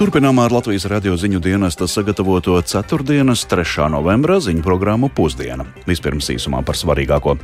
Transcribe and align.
Turpinām 0.00 0.38
ar 0.40 0.48
Latvijas 0.48 0.86
radio 0.88 1.12
ziņu 1.20 1.42
dienesta 1.44 1.84
sagatavoto 1.84 2.54
4. 2.64 3.34
3. 3.52 3.88
novembra 3.92 4.38
ziņu 4.40 4.62
programmu 4.64 5.10
Pusdiena. 5.12 5.66
Vispirms 5.84 6.30
īsumā 6.32 6.62
par 6.64 6.78
svarīgāko. 6.80 7.34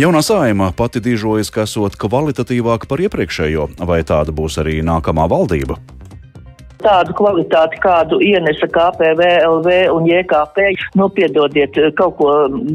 Jaunā 0.00 0.22
saima 0.24 0.70
pati 0.72 1.02
dižojas, 1.04 1.52
ka 1.52 1.66
esot 1.68 2.00
kvalitatīvāka 2.00 2.88
par 2.88 3.04
iepriekšējo, 3.04 3.68
vai 3.84 4.00
tāda 4.08 4.32
būs 4.32 4.56
arī 4.64 4.80
nākamā 4.80 5.28
valdība? 5.28 5.76
tādu 6.82 7.14
kvalitāti, 7.14 7.78
kādu 7.78 8.18
ienesa 8.24 8.66
KPV, 8.72 9.28
LV 9.46 9.76
un 9.92 10.08
JKP. 10.08 10.72
Nu, 10.98 11.06
piedodiet, 11.14 11.76
kaut 12.00 12.16
ko 12.18 12.32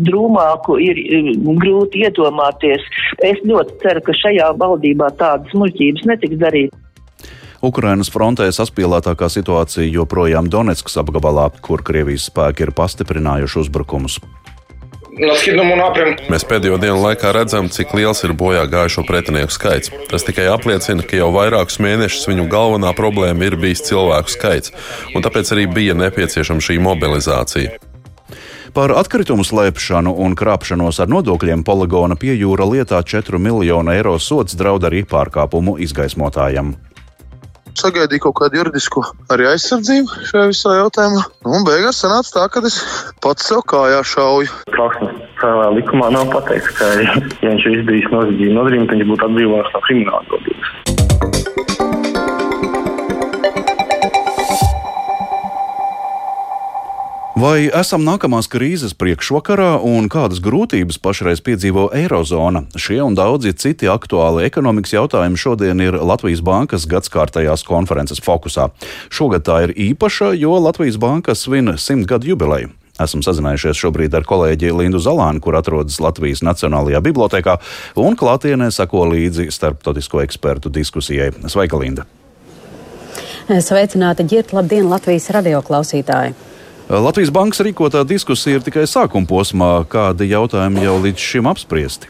drūmāku 0.08 0.78
ir 0.80 1.02
grūti 1.44 2.06
iedomāties. 2.08 2.86
Es 3.26 3.42
ļoti 3.44 3.82
ceru, 3.84 4.06
ka 4.08 4.16
šajā 4.22 4.54
valdībā 4.62 5.12
tādas 5.20 5.58
muļķības 5.58 6.08
netiks 6.14 6.40
darītas. 6.40 6.87
Ukrainas 7.66 8.12
frontē 8.14 8.50
saspīlētākā 8.54 9.30
situācija 9.34 9.90
joprojām 9.90 10.50
Donetskas 10.50 11.00
apgabalā, 11.02 11.50
kur 11.62 11.82
Krievijas 11.86 12.30
spēki 12.30 12.68
ir 12.68 12.74
pastiprinājuši 12.78 13.64
uzbrukumus. 13.64 14.20
Mēs 15.18 16.44
pēdējo 16.46 16.78
dienu 16.78 17.00
laikā 17.02 17.32
redzam, 17.34 17.72
cik 17.74 17.96
liels 17.98 18.22
ir 18.28 18.36
bojā 18.38 18.68
gājušo 18.70 19.02
pretinieku 19.08 19.56
skaits. 19.56 19.90
Tas 20.12 20.22
tikai 20.28 20.46
apliecina, 20.54 21.02
ka 21.02 21.18
jau 21.18 21.32
vairākus 21.34 21.80
mēnešus 21.82 22.30
viņu 22.30 22.46
galvenā 22.52 22.94
problēma 22.94 23.50
ir 23.50 23.58
bijis 23.58 23.82
cilvēku 23.90 24.30
skaits, 24.30 24.74
un 25.18 25.26
tāpēc 25.26 25.50
arī 25.56 25.66
bija 25.74 25.98
nepieciešama 25.98 26.62
šī 26.62 26.78
mobilizācija. 26.86 27.80
Par 28.78 28.94
atkritumu 28.94 29.42
slēpšanu 29.48 30.14
un 30.22 30.38
krāpšanos 30.38 31.02
ar 31.02 31.10
nodokļiem 31.10 31.64
poligona 31.66 32.14
pie 32.20 32.36
jūra 32.38 32.68
lietā 32.70 33.02
4 33.02 33.42
miljonu 33.42 33.96
eiro 33.96 34.20
sots 34.22 34.54
draud 34.60 34.86
arī 34.86 35.02
pārkāpumu 35.02 35.80
izgaismotājam 35.82 36.76
sagaidīju 37.80 38.26
kaut 38.28 38.38
kādu 38.42 38.62
juridisku 38.62 39.04
arī 39.34 39.48
aizsardzību 39.54 40.28
šajā 40.32 40.50
visā 40.52 40.76
jautājumā. 40.80 41.24
Un 41.48 41.66
beigās 41.68 42.02
sanāca 42.04 42.36
tā, 42.40 42.46
ka 42.54 42.66
es 42.70 42.80
pats 43.24 43.48
sev 43.50 43.64
kājā 43.70 44.04
šauju. 44.14 44.52
Trauksmes 44.74 45.24
savā 45.42 45.72
likumā 45.78 46.12
nav 46.14 46.32
pateikts, 46.34 46.74
ka, 46.80 46.94
ja 47.00 47.52
viņš 47.54 47.68
ir 47.70 47.82
izdarījis 47.82 48.14
noziedzību 48.14 48.60
nodarījumu, 48.60 48.90
tad 48.92 49.02
viņš 49.02 49.12
būtu 49.14 49.30
atbrīvots 49.30 49.76
no 49.76 49.84
krimināla 49.88 50.24
atbildības. 50.26 50.97
Vai 57.38 57.68
esam 57.70 58.02
nākamās 58.02 58.48
krīzes 58.50 58.96
priekšvakarā 58.98 59.76
un 59.86 60.08
kādas 60.10 60.40
grūtības 60.42 60.98
pašreiz 61.04 61.42
piedzīvo 61.46 61.84
Eirozona? 61.94 62.64
Šie 62.74 62.98
un 63.04 63.14
daudzi 63.14 63.52
citi 63.54 63.86
aktuāli 63.92 64.48
ekonomikas 64.48 64.96
jautājumi 64.96 65.38
šodien 65.38 65.84
ir 65.86 66.00
Latvijas 66.02 66.42
Bankas 66.42 66.88
gadskārtajās 66.90 67.62
konferences 67.68 68.24
fokusā. 68.26 68.72
Šogad 69.14 69.46
tā 69.46 69.60
ir 69.68 69.76
īpaša, 69.92 70.32
jo 70.40 70.56
Latvijas 70.64 70.98
Banka 70.98 71.38
svin 71.38 71.76
simtgadu 71.78 72.32
jubileju. 72.32 72.72
Esam 73.06 73.22
sazinājušies 73.22 73.84
šobrīd 73.84 74.18
ar 74.18 74.26
kolēģi 74.26 74.74
Lindu 74.74 74.98
Zalānu, 74.98 75.44
kur 75.44 75.60
atrodas 75.62 76.00
Latvijas 76.02 76.42
Nacionālajā 76.42 77.04
bibliotekā, 77.06 77.60
un 78.02 78.18
klātienē 78.18 78.72
sako 78.74 79.06
līdzi 79.14 79.52
starptautisko 79.54 80.26
ekspertu 80.26 80.74
diskusijai. 80.74 81.36
Sveika, 81.46 81.78
Linda! 81.78 82.10
Sveicināti, 83.46 84.26
ģirt, 84.26 84.58
labdien, 84.58 84.90
Latvijas 84.90 85.30
radio 85.38 85.62
klausītāji! 85.62 86.47
Latvijas 86.88 87.34
bankas 87.36 87.60
rīkotā 87.68 88.06
diskusija 88.08 88.62
ir 88.62 88.64
tikai 88.64 88.86
sākuma 88.88 89.28
posmā, 89.28 89.72
kādi 89.92 90.30
jautājumi 90.32 90.86
jau 90.86 90.94
līdz 91.04 91.20
šim 91.20 91.50
apspriesti. 91.52 92.08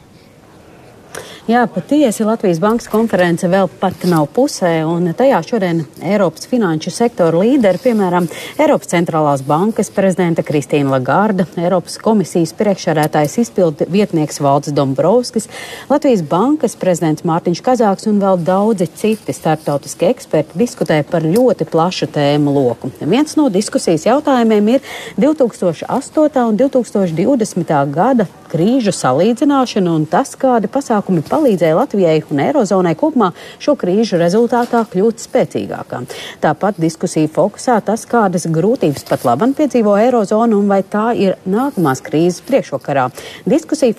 Jā, 1.47 1.61
patiesi 1.71 2.25
Latvijas 2.27 2.57
Bankas 2.59 2.89
konference 2.91 3.47
vēl 3.47 3.69
pat 3.79 4.01
nav 4.11 4.25
pusē, 4.35 4.81
un 4.83 5.05
tajā 5.15 5.37
šodien 5.47 5.77
Eiropas 6.03 6.43
finanšu 6.51 6.91
sektora 6.91 7.39
līderi, 7.39 7.79
piemēram, 7.85 8.25
Eiropas 8.59 8.89
centrālās 8.91 9.45
bankas 9.47 9.87
prezidenta 9.95 10.43
Kristīna 10.43 10.91
Lagarda, 10.91 11.45
Eiropas 11.55 11.95
komisijas 12.03 12.51
priekšsēdētājs 12.59 13.37
izpildu 13.45 13.87
vietnieks 13.87 14.41
Valds 14.43 14.73
Dombrovskis, 14.75 15.47
Latvijas 15.87 16.25
Bankas 16.27 16.75
prezidents 16.75 17.23
Mārtiņš 17.23 17.63
Kazāks 17.63 18.11
un 18.11 18.19
vēl 18.19 18.43
daudzi 18.43 18.89
citi 18.99 19.31
starptautiski 19.31 20.09
eksperti 20.09 20.59
diskutē 20.59 20.99
par 21.07 21.23
ļoti 21.23 21.69
plašu 21.71 22.09
tēmu 22.11 22.57
loku. 22.59 22.91
Viens 22.99 23.39
no 23.39 23.47
diskusijas 23.47 24.03
jautājumiem 24.09 24.73
ir 24.75 24.91
2008. 25.15 26.43
un 26.43 26.59
2020. 26.59 27.73
gada 27.95 28.27
krīžu 28.51 28.93
salīdzināšana 28.95 29.93
un 29.93 30.05
tas, 30.09 30.33
kādi 30.39 30.69
pasākumi 30.71 31.23
palīdzēja 31.27 31.77
Latvijai 31.77 32.17
un 32.31 32.41
Eirozonai 32.43 32.95
kopumā 32.99 33.31
šo 33.63 33.75
krīžu 33.79 34.19
rezultātā 34.21 34.83
kļūt 34.91 35.23
spēcīgākām. 35.25 36.07
Tāpat 36.43 36.81
diskusija 36.81 37.29
fokusā 37.33 37.77
tas, 37.85 38.05
kādas 38.09 38.47
grūtības 38.51 39.07
pat 39.09 39.25
labam 39.27 39.55
piedzīvo 39.57 39.95
Eirozona 40.01 40.57
un 40.57 40.67
vai 40.71 40.81
tā 40.83 41.11
ir 41.17 41.37
nākamās 41.47 42.03
krīzes 42.05 42.43
priekšvakarā. 42.47 43.09
Diskusija 43.47 43.95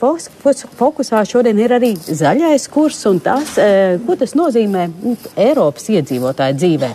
fokusā 0.79 1.25
šodien 1.29 1.59
ir 1.63 1.77
arī 1.79 1.95
zaļais 1.97 2.69
kurs 2.73 3.05
un 3.11 3.21
tas, 3.25 3.57
eh, 3.59 3.99
ko 4.07 4.17
tas 4.17 4.35
nozīmē 4.39 4.89
Eiropas 5.37 5.91
iedzīvotāju 5.93 6.59
dzīvē. 6.63 6.95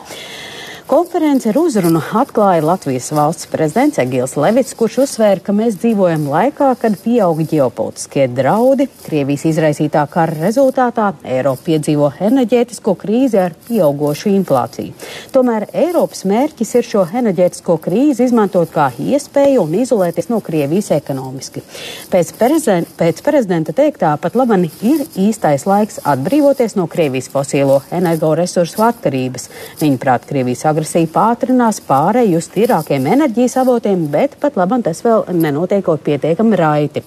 Konference 0.93 1.49
ar 1.49 1.57
uzrunu 1.57 1.97
atklāja 2.13 2.61
Latvijas 2.61 3.07
valsts 3.17 3.47
prezidents 3.49 3.97
Egils 3.97 4.35
Levits, 4.37 4.75
kurš 4.77 4.99
uzsvēra, 5.07 5.41
ka 5.41 5.53
mēs 5.57 5.79
dzīvojam 5.81 6.27
laikā, 6.29 6.67
kad 6.77 6.99
pieaug 7.01 7.39
ģeopolitiskie 7.49 8.27
draudi. 8.29 8.85
Krievijas 9.01 9.47
izraisītā 9.49 10.03
kara 10.13 10.35
rezultātā 10.37 11.07
Eiropa 11.25 11.65
piedzīvo 11.65 12.11
enerģētisko 12.27 12.93
krīzi 13.01 13.39
ar 13.41 13.55
pieaugošu 13.65 14.29
inflāciju. 14.35 14.93
Tomēr 15.33 15.65
Eiropas 15.73 16.21
mērķis 16.29 16.75
ir 16.77 16.85
šo 16.91 17.07
enerģētisko 17.09 17.79
krīzi 17.87 18.27
izmantot 18.29 18.69
kā 18.75 18.91
iespēju 18.93 19.65
un 19.65 19.73
izolēties 19.81 20.29
no 20.29 20.43
Krievijas 20.45 20.91
ekonomiski. 20.99 21.65
Pēc, 22.13 22.35
prezident, 22.37 22.93
pēc 23.01 23.23
prezidenta 23.25 23.73
teiktā 23.73 24.13
pat 24.21 24.37
labani 24.37 24.69
ir 24.85 25.01
īstais 25.25 25.65
laiks 25.65 26.03
atbrīvoties 26.05 26.77
no 26.77 26.85
Krievijas 26.85 27.33
fosīlo 27.33 27.81
energoresursu 27.89 28.85
atkarības. 28.91 29.49
Viņuprāt, 29.81 30.29
Krievijas 30.29 30.67
agresija 30.67 30.82
pātrinās 31.13 31.81
pārēju 31.88 32.38
uz 32.38 32.47
tīrākiem 32.53 33.07
enerģijas 33.16 33.57
avotiem, 33.63 34.07
bet 34.11 34.38
pat 34.39 34.57
labam 34.59 34.83
tas 34.83 35.03
vēl 35.05 35.25
nenotiekot 35.33 36.03
pietiekami 36.03 36.59
raiti. 36.59 37.03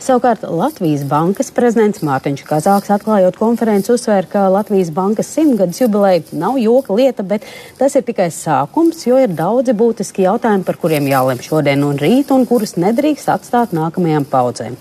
Savukārt 0.00 0.46
Latvijas 0.48 1.02
bankas 1.04 1.50
prezidents 1.52 2.00
Mārtiņš 2.00 2.46
Kazāks 2.48 2.88
atklājot 2.94 3.36
konferenci 3.36 3.90
uzsvēra, 3.92 4.24
ka 4.32 4.44
Latvijas 4.48 4.88
bankas 4.96 5.28
simtgadus 5.28 5.82
jubileja 5.82 6.22
nav 6.40 6.54
joka 6.56 6.94
lieta, 6.96 7.20
bet 7.20 7.44
tas 7.76 7.98
ir 7.98 8.06
tikai 8.06 8.30
sākums, 8.32 9.02
jo 9.04 9.18
ir 9.20 9.34
daudzi 9.36 9.74
būtiski 9.76 10.24
jautājumi, 10.24 10.64
par 10.64 10.78
kuriem 10.80 11.04
jālem 11.10 11.42
šodien 11.44 11.84
un 11.84 12.00
rīt 12.00 12.32
un 12.32 12.46
kurus 12.48 12.78
nedrīkst 12.80 13.28
atstāt 13.28 13.74
nākamajām 13.76 14.24
paudzēm. 14.30 14.78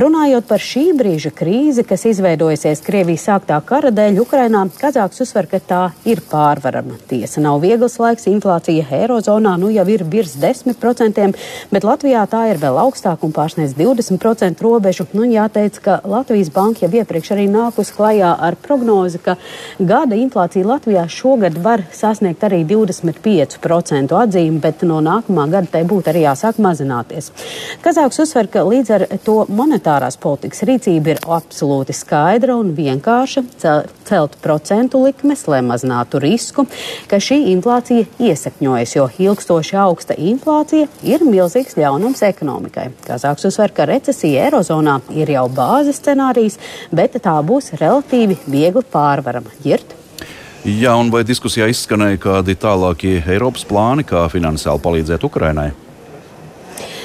Runājot 0.00 0.48
par 0.48 0.64
šī 0.64 0.86
brīža 0.96 1.34
krīzi, 1.36 1.84
kas 1.84 2.06
izveidojusies 2.14 2.80
Krievijas 2.88 3.28
sāktā 3.28 3.60
kara 3.68 3.92
dēļ 3.92 4.22
Ukrainā, 4.24 4.64
Kazāks 4.80 5.20
uzsver, 5.26 5.50
ka 5.52 5.60
tā 5.60 5.82
ir 6.08 6.24
pārvarama. 6.32 6.96
Tiesa 7.12 7.44
nav 7.44 7.60
viegls 7.66 7.98
laiks, 8.00 8.30
inflācija 8.32 8.88
Eirozonā 9.02 9.58
nu 9.60 9.68
jau 9.76 9.84
ir 9.92 10.08
virs 10.08 10.38
10%, 10.40 11.30
bet 11.68 11.90
Latvijā 11.92 12.24
tā 12.32 12.46
ir 12.54 12.64
vēl 12.64 12.80
augstāk 12.86 13.28
un 13.28 13.36
pārsniedz 13.36 13.76
20% 13.76 14.53
robežu. 14.62 15.06
Nu, 15.12 15.24
jāteic, 15.28 15.78
ka 15.82 15.98
Latvijas 16.04 16.50
banka 16.54 16.84
jau 16.84 16.90
iepriekš 17.00 17.32
arī 17.34 17.46
nākus 17.50 17.92
klajā 17.94 18.34
ar 18.46 18.56
prognozi, 18.60 19.18
ka 19.22 19.36
gada 19.78 20.18
inflācija 20.18 20.66
Latvijā 20.66 21.06
šogad 21.10 21.58
var 21.64 21.84
sasniegt 21.94 22.44
arī 22.46 22.62
25% 22.68 24.14
atzīmi, 24.20 24.60
bet 24.62 24.84
no 24.86 25.00
nākamā 25.04 25.48
gada 25.52 25.70
tai 25.74 25.84
būtu 25.88 26.12
arī 26.12 26.24
jāsāk 26.26 26.60
mazināties. 26.62 27.30
Kazāks 27.84 28.20
uzsver, 28.22 28.48
ka 28.52 28.64
līdz 28.66 28.94
ar 28.96 29.06
to 29.24 29.40
monetārās 29.48 30.18
politikas 30.20 30.64
rīcība 30.68 31.14
ir 31.14 31.22
absolūti 31.24 31.96
skaidra 31.96 32.56
un 32.60 32.74
vienkārša 32.76 33.44
celt 34.04 34.38
procentu 34.44 35.00
likmes, 35.04 35.46
lai 35.50 35.60
mazinātu 35.64 36.20
risku, 36.22 36.66
ka 37.10 37.20
šī 37.22 37.40
inflācija 37.54 38.06
iesakņojas, 38.22 38.96
jo 38.96 39.08
ilgstoši 39.26 39.78
augsta 39.80 40.16
inflācija 40.18 40.88
ir 41.06 41.24
milzīgs 41.26 41.78
ļaunums 41.78 42.22
ekonomikai. 42.28 42.90
Kazāks 43.06 43.48
uzsver, 43.48 43.72
ka 43.74 43.88
recesija 43.88 44.43
Eirozonā 44.44 45.00
ir 45.16 45.34
jau 45.34 45.46
bāzes 45.52 46.00
scenārijs, 46.02 46.58
bet 46.94 47.16
tā 47.24 47.36
būs 47.46 47.74
relatīvi 47.80 48.38
viegli 48.46 48.84
pārvarama. 48.92 49.52
Ģirt? 49.64 49.96
Jā, 50.64 50.94
un 50.96 51.10
vai 51.12 51.20
diskusijā 51.28 51.66
izskanēja 51.68 52.20
kādi 52.22 52.54
tālākie 52.56 53.18
Eiropas 53.20 53.66
plāni, 53.68 54.06
kā 54.08 54.22
finansiāli 54.32 54.80
palīdzēt 54.84 55.26
Ukrainai? 55.28 55.72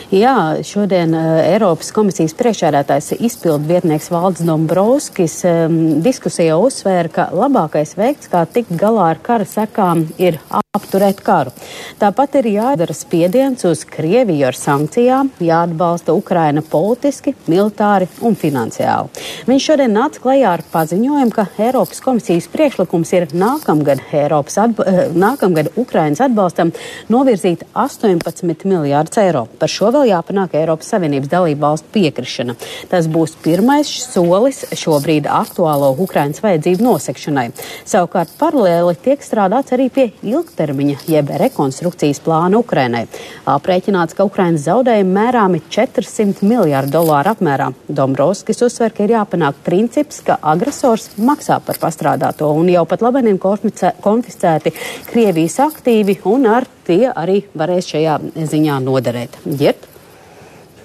Jā, 0.10 0.58
šodien 0.66 1.12
uh, 1.14 1.42
Eiropas 1.44 1.92
komisijas 1.94 2.34
priekšsēdētājs 2.40 3.12
izpildu 3.20 3.70
vietnieks 3.70 4.08
Valds 4.10 4.42
Dombrovskis 4.48 5.36
um, 5.46 5.76
diskusijā 6.02 6.56
uzsvēra, 6.58 7.12
ka 7.14 7.28
labākais 7.36 7.94
veids, 8.00 8.32
kā 8.32 8.42
tikt 8.50 8.74
galā 8.80 9.12
ar 9.12 9.22
kara 9.22 9.46
sekām, 9.46 10.08
ir 10.18 10.40
apturēt 10.78 11.24
karu. 11.26 11.50
Tāpat 11.98 12.36
ir 12.44 12.48
jādara 12.54 12.94
spiediens 12.94 13.64
uz 13.66 13.80
Krieviju 13.90 14.46
ar 14.52 14.54
sankcijām, 14.54 15.32
jāatbalsta 15.42 16.14
Ukraina 16.14 16.62
politiski, 16.62 17.32
militāri 17.50 18.06
un 18.22 18.36
finansiāli. 18.38 19.10
Viņš 19.50 19.66
šodien 19.66 19.96
nāca 19.98 20.22
klajā 20.22 20.52
ar 20.54 20.64
paziņojumu, 20.70 21.34
ka 21.34 21.48
Eiropas 21.58 22.04
komisijas 22.06 22.46
priekšlikums 22.54 23.14
ir 23.18 23.26
nākamgad, 23.34 24.04
Eiropas 24.14 24.60
atba 24.62 24.86
eh, 24.86 25.00
nākamgad 25.10 25.72
Ukrainas 25.74 26.22
atbalstam 26.28 26.70
novirzīt 27.10 27.66
18 27.74 28.70
miljārdus 28.70 29.24
eiro. 29.24 29.48
Par 29.58 29.74
šo 29.74 29.90
vēl 29.98 30.12
jāpanāk 30.12 30.54
Eiropas 30.62 30.94
Savienības 30.94 31.34
dalību 31.34 31.66
valstu 31.66 31.90
piekrišana. 31.98 32.58
Tas 32.94 33.10
būs 33.10 33.34
pirmais 33.42 33.90
solis 34.06 34.62
šobrīd 34.78 35.26
aktuālo 35.34 35.96
Ukrainas 35.98 36.46
vajadzību 36.46 36.92
nosekšanai. 36.92 37.50
Savukārt 37.90 38.38
paralēli 38.38 38.94
tiek 39.10 39.26
strādāts 39.26 39.74
arī 39.74 39.90
pie 39.98 40.10
ilgtermiņa 40.22 40.59
ilgtermiņa, 40.60 40.98
jeb 41.08 41.30
rekonstrukcijas 41.40 42.20
plānu 42.24 42.60
Ukrainai. 42.64 43.06
Aprēķināts, 43.48 44.16
ka 44.16 44.26
Ukrainas 44.28 44.66
zaudējumi 44.68 45.14
mērāmi 45.16 45.62
400 45.72 46.44
miljārdu 46.44 46.92
dolāru 46.98 47.34
apmērā. 47.34 47.72
Dombrovskis 47.88 48.62
uzsver, 48.66 48.92
ka 48.92 49.06
ir 49.06 49.16
jāpanāk 49.16 49.62
princips, 49.64 50.22
ka 50.26 50.38
agresors 50.42 51.12
maksā 51.18 51.60
par 51.64 51.80
pastrādāto, 51.80 52.52
un 52.52 52.70
jau 52.70 52.86
pat 52.90 53.04
labeniem 53.06 53.40
konfiscēti 53.40 54.74
Krievijas 55.10 55.60
aktīvi, 55.64 56.20
un 56.30 56.50
ar 56.50 56.68
tie 56.88 57.08
arī 57.10 57.44
varēs 57.56 57.94
šajā 57.94 58.20
ziņā 58.36 58.82
noderēt. 58.84 59.40
Ģirt? 59.46 59.88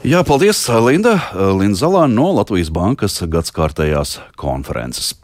Jā, 0.05 0.21
paldies, 0.21 0.61
Linda. 0.85 1.17
Linda 1.33 1.81
Zalāna 1.81 2.13
no 2.13 2.31
Latvijas 2.37 2.71
Bankas 2.71 3.23
gadskārtējās 3.25 4.19
konferences. 4.37 5.15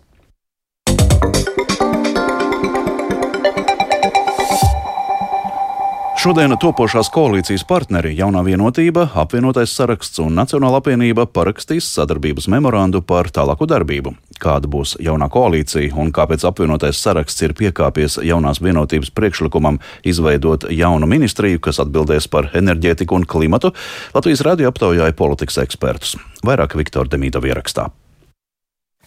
Šodien 6.21 6.53
topošās 6.61 7.09
koalīcijas 7.15 7.63
partneri 7.65 8.11
Jaunā 8.13 8.43
vienotība, 8.45 9.07
apvienotais 9.23 9.73
saraksts 9.73 10.21
un 10.21 10.35
Nacionāla 10.37 10.83
apvienība 10.83 11.25
parakstīs 11.25 11.87
sadarbības 11.95 12.45
memorandu 12.53 13.01
par 13.01 13.31
tālāku 13.33 13.65
darbību. 13.71 14.13
Kāda 14.37 14.69
būs 14.69 14.99
jaunā 15.01 15.31
koalīcija 15.33 15.97
un 15.97 16.13
kāpēc 16.13 16.45
apvienotais 16.51 17.01
saraksts 17.01 17.41
ir 17.47 17.55
piekāpies 17.57 18.19
jaunās 18.29 18.61
vienotības 18.61 19.15
priekšlikumam 19.17 19.81
izveidot 20.05 20.69
jaunu 20.69 21.09
ministriju, 21.09 21.63
kas 21.65 21.81
atbildēs 21.87 22.29
par 22.29 22.51
enerģētiku 22.53 23.17
un 23.17 23.25
klimatu, 23.25 23.73
Latvijas 24.13 24.45
radio 24.45 24.69
aptaujāja 24.75 25.17
politikas 25.17 25.57
ekspertus. 25.65 26.19
Vairāk 26.45 26.77
Viktora 26.77 27.09
Demīdova 27.17 27.49
ierakstā. 27.55 27.89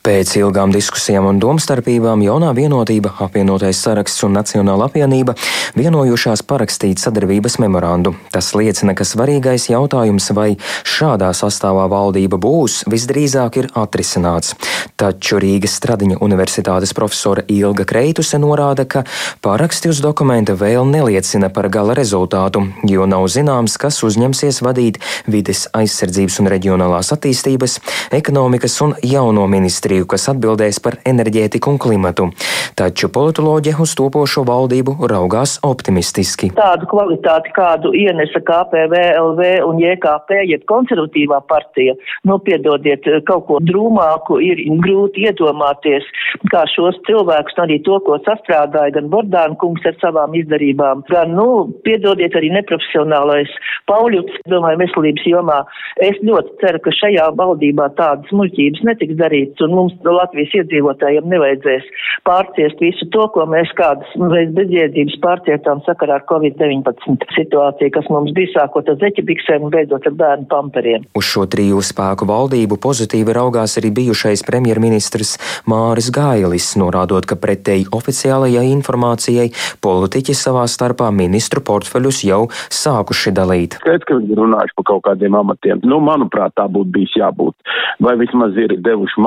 Pēc 0.04 0.34
ilgām 0.36 0.68
diskusijām 0.76 1.30
un 1.30 1.38
domstarpībām 1.40 2.26
jaunā 2.26 2.50
vienotība, 2.52 3.14
apvienotais 3.24 3.80
saraksts 3.86 4.26
un 4.28 4.34
Nacionāla 4.36 4.90
apvienība 4.90 5.32
vienojušās 5.80 6.42
parakstīt 6.44 7.00
sadarbības 7.00 7.56
memorandu. 7.64 8.12
Tas 8.36 8.50
liecina, 8.52 8.98
ka 9.00 9.08
svarīgais 9.08 9.70
jautājums, 9.72 10.28
vai 10.36 10.58
šādā 10.84 11.30
sastāvā 11.32 11.86
valdība 11.88 12.36
būs, 12.36 12.82
visdrīzāk 12.92 13.62
ir 13.62 13.70
atrisināts. 13.80 14.58
Taču 15.00 15.40
Rīgas 15.40 15.78
Stradiņa 15.80 16.20
universitātes 16.20 16.92
profesora 16.92 17.48
Ilga 17.48 17.88
Kreituse 17.88 18.42
norāda, 18.44 18.84
ka 18.84 19.06
paraksti 19.40 19.88
uz 19.94 20.04
dokumenta 20.04 20.58
vēl 20.60 20.84
neliecina 20.84 21.48
par 21.48 21.70
gala 21.72 21.96
rezultātu, 21.96 22.66
jo 22.92 23.08
nav 23.08 23.30
zināms, 23.32 23.80
kas 23.80 24.02
uzņemsies 24.04 24.60
vadīt 24.68 25.00
vides 25.32 25.70
aizsardzības 25.72 26.42
un 26.44 26.54
reģionālās 26.58 27.16
attīstības, 27.16 27.80
ekonomikas 28.20 28.82
un 28.84 28.98
jauno 29.00 29.48
ministriju 29.48 29.93
ministriju, 29.94 30.08
kas 30.10 30.30
atbildēs 30.32 30.80
par 30.84 30.98
enerģētiku 31.06 31.72
un 31.72 31.78
klimatu. 31.78 32.30
Taču 32.76 33.10
politoloģi 33.14 33.76
uz 33.80 33.94
topošo 33.96 34.44
valdību 34.48 35.08
raugās 35.08 35.60
optimistiski. 35.64 36.52
Tādu 36.58 36.88
kvalitāti, 36.90 37.52
kādu 37.54 37.94
ienesa 37.94 38.42
KPV, 38.42 38.94
LV 39.20 39.42
un 39.68 39.80
JKP, 39.82 40.44
jeb 40.50 40.66
konservatīvā 40.66 41.42
partija, 41.48 41.94
nu, 42.26 42.40
piedodiet, 42.40 43.06
kaut 43.28 43.46
ko 43.48 43.60
drūmāku 43.62 44.40
ir 44.42 44.64
grūti 44.82 45.28
iedomāties, 45.28 46.06
kā 46.52 46.64
šos 46.74 46.98
cilvēkus, 47.08 47.58
arī 47.62 47.80
to, 47.86 48.00
ko 48.06 48.18
sastrādāja 48.26 48.98
gan 48.98 49.12
Bordāna 49.14 49.58
kungs 49.62 49.86
ar 49.86 49.98
savām 50.02 50.34
izdarībām, 50.40 51.06
gan, 51.12 51.36
nu, 51.38 51.70
piedodiet, 51.86 52.36
arī 52.36 52.54
neprofesionālais 52.58 53.52
Pauļuts, 53.90 54.40
domāju, 54.48 54.80
veselības 54.80 55.26
jomā. 55.28 55.60
Es 56.04 56.18
ļoti 56.24 56.56
ceru, 56.62 56.80
ka 56.86 56.94
šajā 56.96 57.26
valdībā 57.36 57.90
tādas 57.98 58.32
muļķības 58.32 58.86
netiks 58.88 59.18
darīts, 59.20 59.60
un 59.66 59.76
mums 59.84 60.08
Latvijas 60.08 60.54
iedzīvotājiem 60.62 61.28
nevajadzēs 61.32 61.88
pārciest 62.28 62.82
visu 62.84 63.08
to, 63.14 63.26
ko 63.36 63.46
mēs 63.50 63.72
kādas 63.78 64.10
reiz 64.32 64.52
bezjēdzības 64.56 65.20
pārcietām 65.24 65.84
sakarā 65.88 66.20
ar 66.20 66.26
Covid-19 66.30 67.28
situāciju, 67.36 67.94
kas 67.96 68.10
mums 68.14 68.34
bija 68.36 68.54
sākot 68.54 68.90
ar 68.90 69.00
zeķibiksēm 69.02 69.68
un 69.68 69.74
beidzot 69.74 70.08
ar 70.10 70.18
bērnu 70.20 70.48
pamperiem. 70.52 71.08
Uz 71.20 71.28
šo 71.28 71.46
triju 71.52 71.82
spēku 71.84 72.28
valdību 72.30 72.80
pozitīvi 72.84 73.36
raugās 73.36 73.78
arī 73.82 73.94
bijušais 74.00 74.46
premjerministrs 74.48 75.36
Māris 75.70 76.10
Gailis, 76.14 76.72
norādot, 76.80 77.28
ka 77.28 77.38
pretēji 77.40 77.90
oficiālajai 77.94 78.66
informācijai 78.72 79.50
politiķi 79.84 80.38
savā 80.38 80.66
starpā 80.72 81.10
ministru 81.16 81.64
portfeļus 81.66 82.24
jau 82.30 82.42
sākuši 82.72 83.36
dalīt. 83.36 83.80
Skaidrs, 83.82 84.08
ka 84.08 84.20
viņi 84.20 84.40
runājuši 84.40 84.78
par 84.80 84.90
kaut 84.92 85.06
kādiem 85.10 85.38
amatiem. 85.40 85.84
Nu, 85.88 86.00
manuprāt, 86.04 86.56
tā 86.60 86.68
būtu 86.72 86.94
bijis 86.96 87.18
jābūt. 87.20 87.56
Vai 88.04 88.16
vismaz 88.20 88.56
ir 88.60 88.76
devuši 88.84 89.22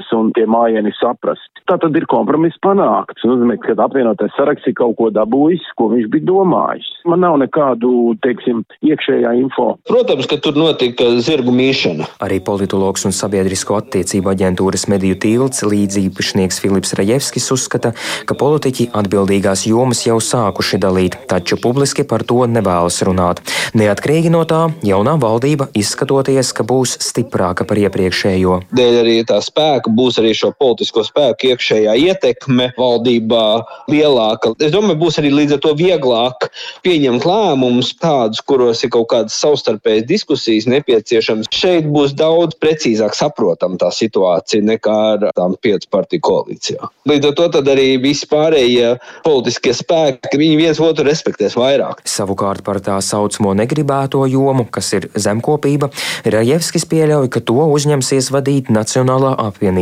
mājienas 0.00 0.12
un 0.16 0.32
tie 0.32 0.46
mājieni 0.46 0.92
saprast. 0.98 1.50
Tā 1.68 1.78
tad 1.78 1.94
ir 1.96 2.06
kompromiss 2.06 2.58
panākts. 2.62 3.20
Tas 3.20 3.28
nozīmē, 3.28 3.58
ka 3.60 3.74
apvienotais 3.78 4.32
saraksts 4.36 4.66
ir 4.66 4.74
kaut 4.74 4.96
ko 4.96 5.10
dabūjis, 5.10 5.62
ko 5.76 5.90
viņš 5.92 6.08
bija 6.10 6.26
domājis. 6.26 6.86
Man 7.06 7.20
nav 7.20 7.38
nekādu, 7.38 8.16
teiksim, 8.22 8.64
iekšējā 8.82 9.34
info. 9.40 9.78
Protams, 9.88 10.26
ka 10.26 10.36
tur 10.36 10.56
notika 10.56 11.04
zirgu 11.20 11.52
mīšana. 11.52 12.08
Arī 12.20 12.40
politologs 12.40 13.04
un 13.06 13.12
sabiedrisko 13.12 13.78
attiecību 13.78 14.32
aģentūras 14.32 14.88
mediju 14.90 15.18
tilts 15.20 15.62
līdzīpašnieks 15.64 16.60
Filips 16.60 16.94
Rajevskis 16.98 17.50
uzskata, 17.54 17.92
ka 18.26 18.34
politiķi 18.34 18.90
atbildīgās 18.96 19.66
jomas 19.68 20.02
jau 20.06 20.18
sākuši 20.20 20.80
dalīt, 20.80 21.18
taču 21.30 21.60
publiski 21.60 22.04
par 22.04 22.24
to 22.26 22.42
nevēlas 22.50 23.00
runāt. 23.06 23.44
Neatkarīgi 23.78 24.32
no 24.32 24.42
tā, 24.48 24.66
jaunā 24.86 25.16
valdība 25.20 25.70
izskatoties, 25.76 26.52
ka 26.56 26.66
būs 26.66 26.98
stiprāka 27.04 27.68
par 27.68 27.78
iepriekšējo. 27.80 28.60
Dēļ 28.74 29.00
arī 29.04 29.16
tā 29.28 29.38
spēka 29.44 29.89
būs 29.96 30.20
arī 30.22 30.32
šo 30.36 30.52
politisko 30.58 31.04
spēku 31.06 31.50
iekšējā 31.50 31.96
ietekme 32.08 32.70
valdībā 32.78 33.44
lielāka. 33.90 34.54
Es 34.62 34.74
domāju, 34.74 35.00
būs 35.02 35.20
arī 35.20 35.32
līdz 35.34 35.56
ar 35.56 35.62
to 35.64 35.74
vieglāk 35.78 36.48
pieņemt 36.86 37.26
lēmumus 37.28 37.92
tādus, 38.00 38.42
kuros 38.46 38.84
ir 38.84 38.92
kaut 38.94 39.10
kādas 39.12 39.38
savstarpējas 39.40 40.08
diskusijas 40.08 40.68
nepieciešams. 40.70 41.50
Šeit 41.54 41.88
būs 41.90 42.14
daudz 42.18 42.56
precīzāk 42.60 43.16
saprotama 43.18 43.80
tā 43.80 43.90
situācija 43.94 44.64
nekā 44.66 44.98
ar 45.14 45.28
tām 45.36 45.56
piecu 45.62 45.90
partiju 45.92 46.24
koalīcijā. 46.28 46.90
Līdz 47.10 47.30
ar 47.30 47.36
to 47.38 47.64
arī 47.74 47.88
visi 48.02 48.28
pārējie 48.30 48.94
politiskie 49.24 49.74
spēki, 49.76 50.38
viņi 50.40 50.58
viens 50.60 50.80
otru 50.82 51.06
respektēs 51.08 51.56
vairāk. 51.58 52.04
Savukārt 52.08 52.64
par 52.66 52.80
tā 52.84 52.98
saucamo 53.04 53.54
negribēto 53.58 54.24
jomu, 54.30 54.66
kas 54.70 54.92
ir 54.98 55.08
zemkopība, 55.14 55.90
Rajevskis 56.30 56.86
pieļauj, 56.90 57.30
ka 57.32 57.42
to 57.44 57.66
uzņemsies 57.66 58.30
vadīt 58.34 58.70
Nacionālā 58.72 59.34
apvienība. 59.48 59.79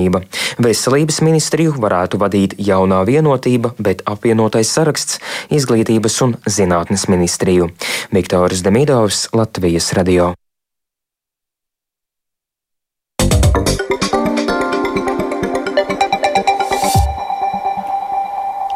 Veselības 0.62 1.20
ministriju 1.26 1.76
varētu 1.82 2.20
vadīt 2.22 2.56
jaunā 2.58 3.02
vienotība, 3.08 3.74
bet 3.78 4.02
apvienotais 4.06 4.70
saraksts- 4.70 5.20
izglītības 5.58 6.22
un 6.22 6.36
zinātnes 6.46 7.08
ministriju. 7.08 7.70
Viktors 8.12 8.62
Demidovs, 8.62 9.28
Latvijas 9.32 9.92
radio. 9.92 10.34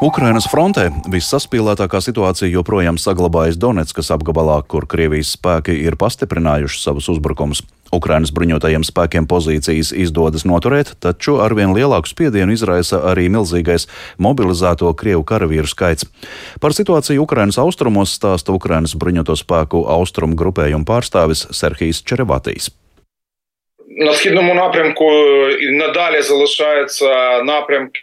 Ukrainas 0.02 0.46
frontē 0.46 0.92
vissaspīlētākā 1.10 1.98
situācija 2.06 2.52
joprojām 2.52 3.00
saglabājas 3.02 3.58
Donetskas 3.58 4.12
apgabalā, 4.14 4.60
kur 4.70 4.86
Krievijas 4.86 5.32
spēki 5.34 5.74
ir 5.88 5.98
pastiprinājuši 5.98 6.84
savus 6.84 7.10
uzbrukumus. 7.10 7.64
Ukrainas 7.90 8.30
bruņotajiem 8.36 8.86
spēkiem 8.86 9.26
pozīcijas 9.26 9.90
izdodas 9.98 10.46
noturēt, 10.46 10.94
taču 11.02 11.40
arvien 11.42 11.74
lielāku 11.74 12.14
spiedienu 12.14 12.54
izraisa 12.54 13.02
arī 13.10 13.26
milzīgais 13.34 13.88
mobilizēto 14.22 14.94
Krievu 14.94 15.26
karavīru 15.26 15.66
skaits. 15.66 16.06
Par 16.62 16.78
situāciju 16.78 17.26
Ukrainas 17.26 17.58
austrumos 17.58 18.14
stāsta 18.20 18.54
Ukrainas 18.54 18.94
bruņoto 18.94 19.34
spēku 19.40 19.88
austrumu 19.98 20.38
grupējumu 20.38 20.86
pārstāvis 20.86 21.48
Serhijas 21.50 22.06
Čerevatīs. 22.06 22.70
На 24.00 24.14
східному 24.14 24.54
напрямку 24.54 25.06
і 25.50 25.72
надалі 25.72 26.22
залишаються 26.22 27.42
напрямки 27.44 28.00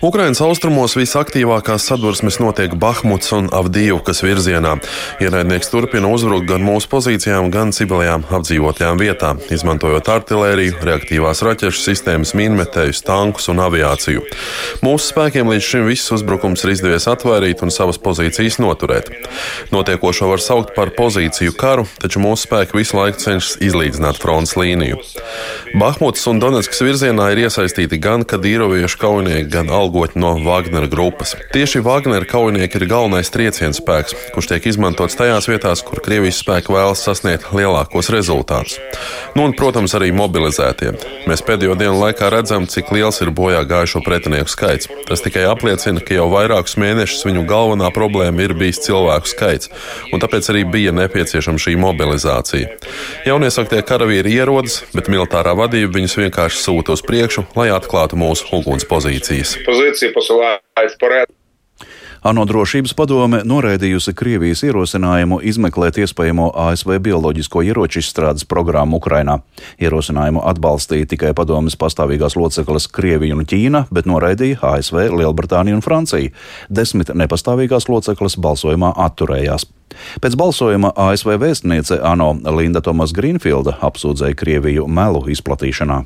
Ukrainas 0.00 0.38
austrumos 0.40 0.94
visaktīvākās 0.96 1.84
sadursmes 1.90 2.38
notiek 2.40 2.72
Bahmuts 2.80 3.28
un 3.36 3.50
Avdīvkas 3.52 4.22
virzienā. 4.24 4.78
Ienaidnieks 5.20 5.68
turpina 5.68 6.08
uzbrukt 6.08 6.46
gan 6.48 6.64
mūsu 6.64 6.88
pozīcijām, 6.88 7.50
gan 7.52 7.74
civilajām 7.76 8.24
apdzīvotajām 8.32 8.96
vietām, 8.96 9.42
izmantojot 9.52 10.08
artēriju, 10.14 10.78
reaktīvās 10.88 11.44
raķešu 11.44 11.82
sistēmas, 11.82 12.32
mīnmetējus, 12.38 13.02
tankus 13.04 13.50
un 13.52 13.60
aviāciju. 13.60 14.24
Mūsu 14.80 15.10
spēkiem 15.10 15.52
līdz 15.52 15.68
šim 15.68 15.84
viss 15.90 16.16
uzbrukums 16.16 16.64
ir 16.64 16.72
izdevies 16.72 17.10
atvairīt 17.12 17.60
un 17.60 17.74
savas 17.76 18.00
pozīcijas 18.00 18.56
noturēt. 18.64 19.12
Notiekošo 19.68 20.30
var 20.32 20.40
saukt 20.40 20.72
par 20.78 20.94
pozīciju 20.96 21.52
karu, 21.60 21.84
taču 22.00 22.24
mūsu 22.24 22.48
spēki 22.48 22.80
visu 22.80 22.96
laiku 22.96 23.20
cenšas 23.20 23.60
izlīdzināt 23.68 24.24
frontes 24.24 24.56
līniju. 24.56 25.04
Bahmuts 25.76 26.24
un 26.32 26.40
Donetskas 26.40 26.80
virzienā 26.88 27.34
ir 27.36 27.44
iesaistīti 27.44 28.00
gan 28.00 28.24
Kadīra 28.24 28.61
Eiroviešu 28.62 28.98
kaujinieki, 29.02 29.48
gan 29.50 29.70
algoķi 29.74 30.20
no 30.22 30.36
Wagnera 30.38 30.86
grupas. 30.86 31.32
Tieši 31.50 31.80
Wagnera 31.82 32.22
kaujinieki 32.30 32.78
ir 32.78 32.84
galvenais 32.86 33.26
trieciens 33.34 33.80
spēks, 33.80 34.14
kurš 34.36 34.52
tiek 34.52 34.68
izmantots 34.70 35.16
tajās 35.18 35.48
vietās, 35.50 35.80
kur 35.82 35.98
Krievijas 35.98 36.38
spēki 36.44 36.70
vēlas 36.70 37.02
sasniegt 37.02 37.48
lielākos 37.50 38.12
rezultātus. 38.14 38.76
Nu, 39.34 39.48
un, 39.48 39.54
protams, 39.58 39.96
arī 39.98 40.12
mobilizētie. 40.14 40.92
Mēs 41.26 41.42
pēdējo 41.42 41.74
dienu 41.80 41.98
laikā 42.04 42.28
redzam, 42.30 42.68
cik 42.70 42.92
liels 42.94 43.18
ir 43.24 43.32
bojā 43.34 43.64
gājušo 43.66 44.04
pretinieku 44.06 44.54
skaits. 44.54 44.86
Tas 45.10 45.26
tikai 45.26 45.42
apliecina, 45.50 45.98
ka 45.98 46.14
jau 46.20 46.28
vairākus 46.30 46.78
mēnešus 46.78 47.26
viņu 47.26 47.42
galvenā 47.50 47.90
problēma 47.90 48.46
ir 48.46 48.54
bijis 48.54 48.84
cilvēku 48.86 49.32
skaits, 49.32 49.72
un 50.14 50.22
tāpēc 50.22 50.52
arī 50.54 50.62
bija 50.70 50.94
nepieciešama 51.00 51.58
šī 51.58 51.74
mobilizācija. 51.82 52.78
Jauniesaktie 53.26 53.82
karavīri 53.90 54.38
ierodas, 54.38 54.84
bet 54.94 55.10
militārā 55.10 55.58
vadība 55.58 55.98
viņus 55.98 56.18
vienkārši 56.22 56.62
sūta 56.62 56.94
uz 56.94 57.02
priekšu, 57.02 57.48
lai 57.58 57.72
atklātu 57.74 58.22
mūsu 58.22 58.51
ugunspozīcijas. 58.52 59.56
ANO 62.22 62.44
drošības 62.46 62.92
padome 62.94 63.40
noraidījusi 63.42 64.12
Krievijas 64.14 64.60
ierosinājumu 64.62 65.40
izmeklēt 65.42 65.96
iespējamo 66.04 66.52
ASV 66.68 67.00
bioloģisko 67.02 67.64
ieroču 67.66 67.98
izstrādes 67.98 68.46
programmu 68.46 69.00
Ukrainā. 69.00 69.40
Ierosinājumu 69.82 70.44
atbalstīja 70.52 71.08
tikai 71.10 71.32
padomes 71.34 71.74
pastāvīgās 71.74 72.38
locekles 72.38 72.86
Krievija 72.86 73.34
un 73.34 73.42
Ķīna, 73.42 73.88
bet 73.90 74.06
noraidīja 74.06 74.62
ASV, 74.70 75.02
Lielbritānija 75.18 75.80
un 75.80 75.82
Francija. 75.82 76.30
Desmit 76.70 77.10
nepastāvīgās 77.10 77.90
locekles 77.90 78.38
balsojumā 78.38 78.94
atturējās. 79.08 79.66
Pēc 80.22 80.38
balsojuma 80.38 80.94
ASV 80.94 81.34
vēstniece 81.42 81.98
ANO 82.06 82.36
Linda 82.54 82.86
Tomas 82.86 83.10
Greenfielda 83.18 83.80
apsūdzēja 83.82 84.38
Krieviju 84.38 84.86
melu 84.86 85.26
izplatīšanā. 85.34 86.04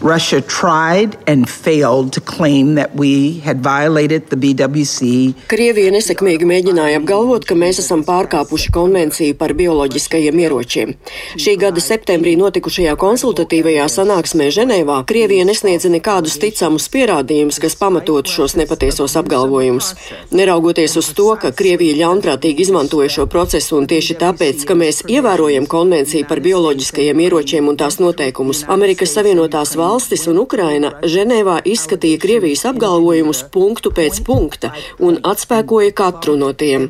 Russia 0.00 0.40
tried 0.40 1.16
and 1.26 1.48
failed 1.48 2.12
to 2.12 2.20
claim 2.20 2.74
that 2.74 2.94
we 2.96 3.38
had 3.44 3.62
violated 3.62 4.30
the 4.30 4.36
BWC. 4.36 5.34
Krievija 5.52 5.92
nesekmīgi 5.94 6.48
mēģināja 6.48 6.98
apgalvot, 7.02 7.44
ka 7.46 7.54
mēs 7.58 7.78
esam 7.82 8.02
pārkāpuši 8.06 8.72
konvenciju 8.74 9.36
par 9.38 9.54
bioloģiskajiem 9.58 10.40
ieročiem. 10.42 10.94
Šī 11.36 11.54
gada 11.60 11.82
septembrī 11.84 12.34
notikušajā 12.40 12.96
konsultatīvajā 12.98 13.86
sanāksmē 13.92 14.48
Ženēvā 14.54 15.02
Krievija 15.06 15.44
nesniedza 15.46 15.92
nekādus 15.92 16.38
ticamus 16.42 16.88
pierādījumus, 16.92 17.60
kas 17.62 17.78
pamatotu 17.78 18.32
šos 18.32 18.56
nepatiesos 18.58 19.14
apgalvojumus. 19.20 19.92
Neraugoties 20.32 20.96
uz 20.98 21.12
to, 21.14 21.28
ka 21.38 21.52
Krievija 21.54 22.00
ļaunprātīgi 22.00 22.66
izmantoja 22.66 23.10
šo 23.12 23.28
procesu 23.30 23.78
un 23.78 23.86
tieši 23.90 24.18
tāpēc, 24.24 24.66
ka 24.66 24.78
mēs 24.78 25.04
ievērojam 25.06 25.68
konvenciju 25.70 26.26
par 26.30 26.42
bioloģiskajiem 26.42 27.24
ieročiem 27.28 27.70
un 27.70 27.78
tās 27.78 28.00
noteikumus, 28.02 28.64
Amerikas 28.72 29.14
Savienotās 29.18 29.76
valstis 29.82 30.26
un 30.30 30.42
Ukraina 30.42 30.92
Ženēvā 31.14 31.60
izskatīja 31.74 32.20
Krievijas 32.22 32.66
apgalvojumus 32.70 33.44
punktu 33.54 33.94
pēc 33.94 34.22
punkta 34.26 34.74
un 35.08 35.18
atspēkoja 35.32 35.96
katru 36.02 36.38
no 36.40 36.52
tiem. 36.64 36.88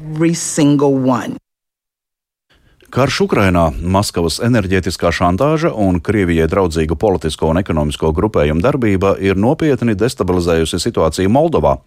Karš 2.93 3.23
Ukrainā, 3.25 3.71
Maskavas 3.73 4.35
enerģētiskā 4.45 5.09
šantāža 5.17 5.71
un 5.81 5.97
Krievijai 6.05 6.45
draudzīgu 6.53 6.99
politisko 7.01 7.49
un 7.49 7.61
ekonomisko 7.63 8.11
grupējumu 8.13 8.61
darbība 8.61 9.15
ir 9.17 9.41
nopietni 9.41 9.95
destabilizējusi 9.97 10.77
situāciju 10.85 11.33
Moldovā. 11.33 11.79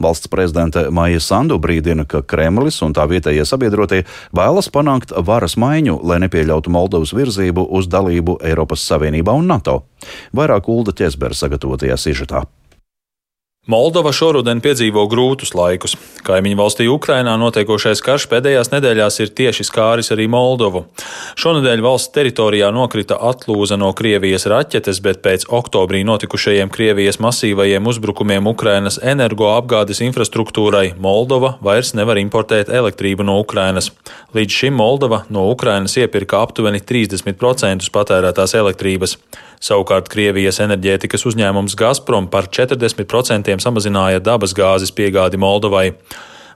Valsts 0.00 0.32
prezidente 0.32 0.86
Maija 0.88 1.20
Sandu 1.20 1.60
brīdina, 1.60 2.08
ka 2.08 2.22
Kremlis 2.24 2.80
un 2.80 2.96
tā 2.96 3.04
vietējie 3.12 3.44
sabiedrotie 3.44 4.06
vēlas 4.32 4.72
panākt 4.72 5.12
varas 5.28 5.58
maiņu, 5.60 6.00
lai 6.00 6.22
nepieļautu 6.24 6.72
Moldovas 6.72 7.12
virzību 7.12 7.68
uz 7.68 7.92
dalību 7.92 8.40
Eiropas 8.40 8.88
Savienībā 8.88 9.36
un 9.36 9.52
NATO. 9.52 9.82
Vairāk 10.32 10.72
Ulda 10.72 10.96
Ķesbera 10.96 11.36
sagatavotajā 11.36 12.00
sižetā. 12.00 12.46
Moldova 13.64 14.10
šoruden 14.12 14.58
piedzīvo 14.60 15.06
grūtus 15.08 15.54
laikus. 15.56 15.94
Kaimiņu 16.26 16.56
valstī 16.58 16.84
Ukrainā 16.92 17.32
notiekošais 17.40 18.02
karš 18.04 18.26
pēdējās 18.28 18.68
nedēļās 18.74 19.16
ir 19.24 19.30
tieši 19.40 19.64
skāris 19.64 20.12
arī 20.12 20.26
Moldovu. 20.28 20.82
Šonadēļ 21.40 21.80
valsts 21.86 22.12
teritorijā 22.12 22.68
nokrita 22.76 23.16
atlūza 23.24 23.78
no 23.80 23.88
Krievijas 23.96 24.44
raķetes, 24.52 25.00
bet 25.00 25.22
pēc 25.24 25.46
oktobrī 25.48 26.02
notikušajiem 26.04 26.68
Krievijas 26.74 27.16
masīvajiem 27.24 27.88
uzbrukumiem 27.88 28.50
Ukrainas 28.52 29.00
energoapgādes 29.00 30.02
infrastruktūrai 30.04 30.90
Moldova 31.00 31.54
vairs 31.64 31.94
nevar 31.96 32.20
importēt 32.20 32.68
elektrību 32.68 33.24
no 33.24 33.38
Ukrainas. 33.40 33.88
Līdz 34.36 34.60
šim 34.60 34.76
Moldova 34.76 35.22
no 35.32 35.48
Ukrainas 35.48 35.96
iepirka 35.96 36.44
aptuveni 36.44 36.84
30% 36.84 37.88
patērētās 37.96 38.58
elektrības. 38.60 39.16
Savukārt 39.64 40.10
Krievijas 40.12 40.58
enerģētikas 40.60 41.24
uzņēmums 41.30 41.76
Gazprom 41.80 42.26
par 42.28 42.50
40% 42.52 43.53
samazināja 43.62 44.22
dabas 44.24 44.54
gāzes 44.56 44.94
piegādi 44.94 45.40
Moldovai. 45.40 45.92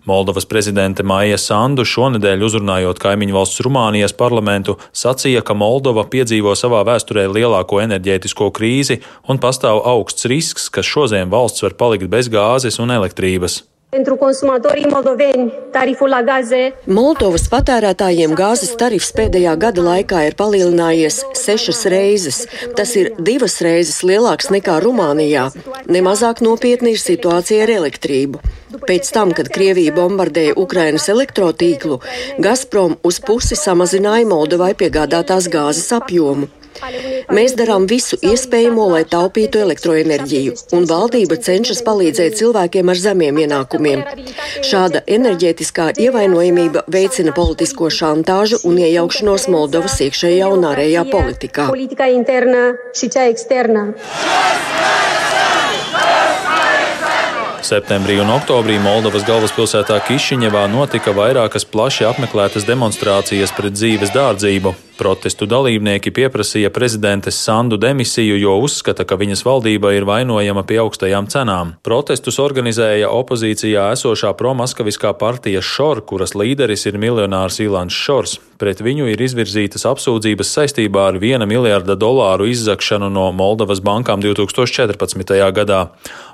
Moldovas 0.09 0.47
prezidente 0.49 1.05
Maija 1.05 1.37
Sandu 1.37 1.85
šonadēļ 1.85 2.45
uzrunājot 2.47 3.01
kaimiņu 3.03 3.35
valsts 3.37 3.61
Rumānijas 3.67 4.15
parlamentu, 4.17 4.79
sacīja, 4.97 5.43
ka 5.45 5.57
Moldova 5.59 6.07
piedzīvo 6.09 6.55
savā 6.57 6.81
vēsturē 6.89 7.27
lielāko 7.29 7.83
enerģētisko 7.85 8.49
krīzi 8.57 9.03
un 9.29 9.43
pastāv 9.43 9.83
augsts 9.85 10.31
risks, 10.33 10.71
ka 10.73 10.87
šodien 10.87 11.29
valsts 11.35 11.67
var 11.67 11.77
palikt 11.77 12.09
bez 12.09 12.33
gāzes 12.33 12.81
un 12.81 12.95
elektrības. 12.95 13.63
Pentru 13.91 14.17
consumatorii 14.17 14.87
moldoveni, 14.91 15.53
tariful 15.73 16.09
la 16.09 16.21
gaze. 16.23 16.75
Moldovas 16.85 17.47
patērētājiem 17.49 18.35
gāzes 18.37 18.75
tarifs 18.77 19.09
pēdējā 19.17 19.55
gada 19.63 19.81
laikā 19.87 20.27
ir 20.27 20.37
palielinājies 20.37 21.23
sešas 21.33 21.81
reizes. 21.89 22.43
Tas 22.77 22.93
ir 23.01 23.15
divas 23.17 23.57
reizes 23.65 24.03
lielāks 24.05 24.51
nekā 24.53 24.77
Rumānijā. 24.85 25.47
Nemazāk 25.89 26.45
nopietni 26.45 26.93
ir 26.99 27.01
situācija 27.01 27.65
ar 27.65 27.73
elektrību. 27.79 28.43
Pēc 28.85 29.09
tam, 29.17 29.33
kad 29.33 29.49
Krievija 29.49 29.97
bombardēja 29.97 30.59
Ukrainas 30.61 31.09
elektrotīklu, 31.09 32.03
Gazprom 32.45 32.99
uz 33.01 33.23
pusi 33.25 33.57
samazināja 33.57 34.29
Moldovai 34.29 34.75
piegādātās 34.77 35.49
gāzes 35.49 35.89
apjomu. 35.97 36.53
Mēs 37.35 37.55
darām 37.59 37.87
visu 37.91 38.19
iespējamo, 38.23 38.89
lai 38.93 39.03
taupītu 39.09 39.63
elektroenerģiju, 39.65 40.55
un 40.77 40.87
valdība 40.91 41.39
cenšas 41.43 41.83
palīdzēt 41.87 42.39
cilvēkiem 42.41 42.93
ar 42.93 43.01
zemiem 43.03 43.43
ienākumiem. 43.45 44.05
Šāda 44.67 45.03
enerģētiskā 45.19 45.91
ievainojamība 46.07 46.85
veicina 46.93 47.35
politisko 47.37 47.91
šantāžu 47.93 48.63
un 48.69 48.81
iejaukšanos 48.83 49.49
Moldovas 49.53 49.99
iekšējā 50.07 50.51
un 50.55 50.67
ārējā 50.71 51.05
politikā. 51.13 51.69
Septembrī 57.69 58.17
un 58.23 58.31
oktobrī 58.33 58.79
Moldovas 58.81 59.27
galvaspilsētā 59.29 59.99
Kišiņevā 60.07 60.63
notika 60.73 61.13
vairākas 61.13 61.67
plaši 61.69 62.07
apmeklētas 62.09 62.65
demonstrācijas 62.69 63.53
pret 63.57 63.75
dzīves 63.77 64.15
dārdzību. 64.15 64.73
Protestu 64.99 65.47
dalībnieki 65.47 66.11
pieprasīja 66.11 66.73
prezidentes 66.75 67.37
Sandu 67.39 67.77
demisiju, 67.79 68.35
jo 68.35 68.57
uzskata, 68.65 69.05
ka 69.07 69.15
viņas 69.21 69.45
valdība 69.47 69.93
ir 69.95 70.03
vainojama 70.09 70.65
pie 70.67 70.81
augstajām 70.83 71.29
cenām. 71.31 71.77
Protestus 71.87 72.41
organizēja 72.43 73.07
opozīcijā 73.15 73.93
esošā 73.95 74.33
promaskaviskā 74.35 75.13
partija 75.21 75.63
Šor, 75.63 76.03
kuras 76.03 76.35
līderis 76.35 76.89
ir 76.91 76.99
miljonārs 76.99 77.61
Ilants 77.63 77.95
Šors. 77.95 78.41
Pret 78.59 78.83
viņu 78.83 79.07
ir 79.13 79.23
izvirzītas 79.23 79.87
apsūdzības 79.87 80.51
saistībā 80.57 81.05
ar 81.13 81.21
1 81.23 81.47
miljārda 81.47 81.95
dolāru 81.95 82.49
izzakšanu 82.51 83.07
no 83.15 83.29
Moldovas 83.31 83.79
bankām 83.79 84.19
2014. 84.25 85.31
gadā. 85.55 85.85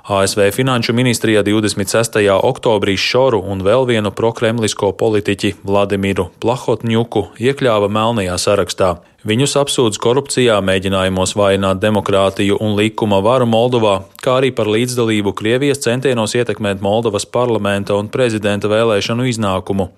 ASV 0.09 0.49
Finanšu 0.53 0.97
ministrijā 0.97 1.45
26. 1.45 2.17
oktobrī 2.33 2.97
Šoru 2.97 3.43
un 3.45 3.61
vēl 3.65 3.85
vienu 3.93 4.09
prokremlisko 4.09 4.89
politiķi 4.97 5.53
Vladimiru 5.61 6.31
Plahotņuku 6.41 7.27
iekļāva 7.37 7.93
melnajā 7.93 8.41
sarakstā 8.41 8.54
sarakstā. 8.55 8.95
Viņus 9.25 9.55
apsūdz 9.57 9.99
korupcijā, 10.01 10.59
mēģinājumos 10.63 11.35
vājināt 11.35 11.81
demokrātiju 11.81 12.59
un 12.61 12.75
likuma 12.77 13.21
varu 13.25 13.47
Moldovā, 13.49 14.03
kā 14.21 14.39
arī 14.39 14.51
par 14.55 14.69
līdzdalību 14.71 15.33
Krievijas 15.35 15.81
centienos 15.83 16.35
ietekmēt 16.37 16.83
Moldovas 16.85 17.25
parlamenta 17.25 17.97
un 17.97 18.11
prezidenta 18.13 18.69
vēlēšanu 18.71 19.27
iznākumu. 19.31 19.89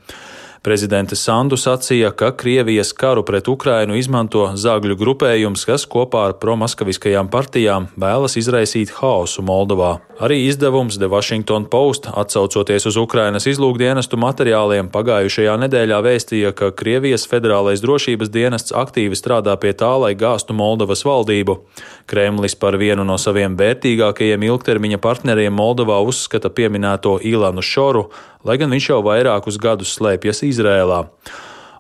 Prezidente 0.67 1.15
Sandu 1.15 1.55
sacīja, 1.55 2.09
ka 2.11 2.33
Krievijas 2.35 2.89
karu 2.91 3.21
pret 3.23 3.47
Ukrainu 3.47 3.95
izmanto 3.95 4.41
zāgļu 4.59 4.97
grupējums, 4.99 5.63
kas 5.63 5.85
kopā 5.87 6.25
ar 6.27 6.35
promaskaviskajām 6.41 7.29
partijām 7.31 7.87
vēlas 7.95 8.35
izraisīt 8.35 8.91
haosu 8.97 9.45
Moldovā. 9.47 9.93
Arī 10.19 10.41
izdevums 10.49 10.97
The 10.97 11.07
Washington 11.07 11.69
Post, 11.71 12.09
atsaucoties 12.11 12.89
uz 12.89 12.97
Ukrainas 12.99 13.47
izlūkdienestu 13.47 14.19
materiāliem, 14.19 14.91
pagājušajā 14.91 15.55
nedēļā 15.63 16.01
vēstīja, 16.03 16.51
ka 16.57 16.73
Krievijas 16.75 17.23
federālais 17.31 17.83
drošības 17.85 18.33
dienests 18.33 18.75
aktīvi 18.75 19.15
strādā 19.15 19.55
pie 19.61 19.71
tā, 19.77 19.93
lai 20.01 20.15
gāstu 20.19 20.57
Moldovas 20.57 21.05
valdību. 21.07 21.61
Kremlis 22.11 22.57
par 22.59 22.75
vienu 22.81 23.07
no 23.07 23.15
saviem 23.21 23.55
vērtīgākajiem 23.55 24.43
ilgtermiņa 24.49 24.99
partneriem 24.99 25.53
Moldovā 25.53 26.01
uzskata 26.03 26.49
pieminēto 26.49 27.19
Ilanu 27.21 27.61
Šoru, 27.61 28.09
lai 28.47 28.57
gan 28.57 28.73
viņš 28.73 28.89
jau 28.89 28.99
vairākus 29.05 29.61
gadus 29.61 29.93
slēpjas 29.99 30.41
Izrēlā. 30.57 31.05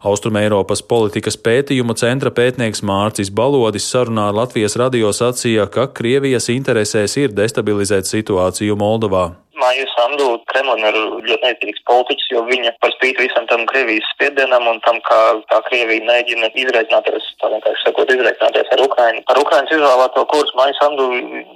Austrumēropas 0.07 0.83
politikas 0.85 1.35
pētījumu 1.41 1.95
centra 1.97 2.29
pētnieks 2.31 2.83
Mārcis 2.85 3.31
Balodis 3.33 3.89
sarunā 3.89 4.29
ar 4.29 4.37
Latvijas 4.37 4.77
radio 4.77 5.09
sacīja, 5.09 5.65
ka 5.73 5.87
Krievijas 5.89 6.51
interesēs 6.53 7.17
ir 7.17 7.33
destabilizēt 7.33 8.05
situāciju 8.05 8.77
Moldovā. 8.77 9.31
Māja 9.57 9.87
Sandu 9.95 10.27
Kremlim 10.51 10.83
ir 10.85 10.97
ļoti 11.25 11.43
neizturīgs 11.43 11.83
politiķis, 11.89 12.27
jo 12.33 12.43
viņa 12.47 12.73
par 12.83 12.93
spīti 12.93 13.25
visam 13.25 13.47
tam 13.49 13.65
Krievijas 13.69 14.05
spiedienam 14.13 14.67
un 14.69 14.79
tam, 14.85 14.99
kā 15.07 15.19
tā 15.49 15.59
Krievija 15.65 16.05
mēģina 16.05 16.51
izreikināties, 16.53 17.25
tā 17.41 17.49
vienkārši 17.53 17.87
sakot, 17.87 18.11
izreikināties 18.13 18.69
ar 18.75 18.83
Ukrainu. 18.85 19.23
Ar 19.33 19.41
Ukrainas 19.41 19.73
izvēlēto 19.73 20.25
kursu 20.31 20.57
Māja 20.59 20.75
Sandu, 20.77 21.07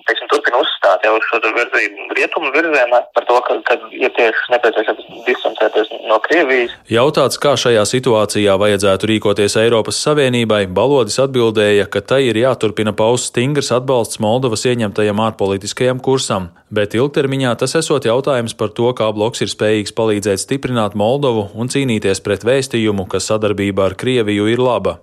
teiksim, 0.10 0.30
turpina 0.34 0.62
uzstāt 0.64 1.06
jau 1.06 1.14
uz 1.20 1.28
šo 1.30 1.42
virzību 1.46 2.18
rietumu 2.18 2.50
virzienā 2.56 3.04
par 3.16 3.28
to, 3.30 3.38
ka, 3.48 3.60
ka 3.70 3.78
ir 3.94 4.14
tieši 4.18 4.56
nepieciešams 4.56 5.12
distancēties 5.30 5.94
no 6.10 6.18
Krievijas. 6.26 6.74
Jautāts, 6.90 7.38
kā 7.42 7.54
šajā 7.60 7.86
situācijā 7.86 8.58
vajadzētu 8.62 9.12
rīkoties 9.14 9.60
Eiropas 9.62 10.02
Savienībai, 10.02 10.64
Balodis 10.66 11.20
atbildēja, 11.22 11.86
ka 11.92 12.02
tai 12.02 12.24
ir 12.32 12.42
jāturpina 12.42 12.96
paust 12.98 13.30
stingrs 13.32 13.72
atbalsts 13.76 14.22
Moldovas 14.24 14.66
ieņemtajam 14.66 15.22
ārpolitiskajam 15.28 16.02
kursam, 16.04 16.50
bet 16.74 16.96
ilgtermiņā 16.98 17.54
tas 17.62 17.76
esot 17.78 17.91
esot 17.92 18.06
jautājums 18.08 18.54
par 18.56 18.70
to, 18.72 18.88
kā 18.96 19.10
bloks 19.12 19.42
ir 19.44 19.50
spējīgs 19.52 19.92
palīdzēt 19.98 20.40
stiprināt 20.40 20.94
Moldovu 20.96 21.50
un 21.60 21.68
cīnīties 21.68 22.24
pret 22.24 22.46
vēstījumu, 22.48 23.04
ka 23.12 23.20
sadarbība 23.20 23.90
ar 23.90 23.98
Krieviju 24.00 24.48
ir 24.48 24.64
laba. 24.64 25.02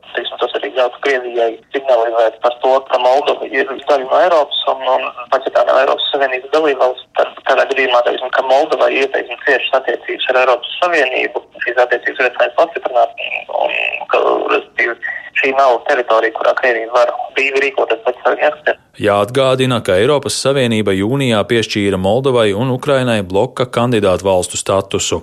Ļautu 0.78 1.02
Krievijai 1.04 1.50
signalizēt 1.74 2.38
par 2.44 2.54
to, 2.62 2.72
ka 2.88 3.00
Moldova 3.02 3.48
ir 3.50 3.68
daļa 3.68 4.06
no 4.06 4.20
Eiropas 4.22 4.64
un, 4.72 4.82
un 4.94 5.06
pats 5.32 5.48
ja 5.48 5.54
tā 5.56 5.64
nav 5.68 5.80
Eiropas 5.82 6.08
Savienības 6.12 6.52
dalībvalsts, 6.54 7.06
tad 7.18 7.38
tādā 7.48 7.66
gadījumā, 7.72 8.02
teiksim, 8.06 8.32
ka 8.34 8.44
Moldova 8.46 8.90
ir 8.94 9.10
teiksim, 9.14 9.38
ciešas 9.46 9.78
attiecības 9.80 10.28
ar 10.32 10.40
Eiropas 10.44 10.74
Savienību, 10.82 11.44
šīs 11.64 11.80
attiecības 11.84 12.24
iespējams 12.26 12.58
pastiprināt 12.58 13.24
un, 13.62 13.78
ka, 14.12 14.22
respektīvi, 14.54 14.96
šī 15.38 15.52
nav 15.58 15.78
teritorija, 15.88 16.34
kurā 16.36 16.54
Krievija 16.58 16.90
var 16.94 17.14
brīvi 17.36 17.62
rīkoties 17.66 18.02
pēc 18.06 18.20
saviem 18.24 18.44
ieskatiem. 18.48 18.82
Jāatgādina, 19.08 19.80
ka 19.86 19.98
Eiropas 20.00 20.38
Savienība 20.42 20.96
jūnijā 20.96 21.44
piešķīra 21.52 22.00
Moldovai 22.02 22.50
un 22.56 22.74
Ukrainai 22.74 23.20
bloka 23.22 23.68
kandidātu 23.70 24.26
valstu 24.30 24.60
statusu. 24.60 25.22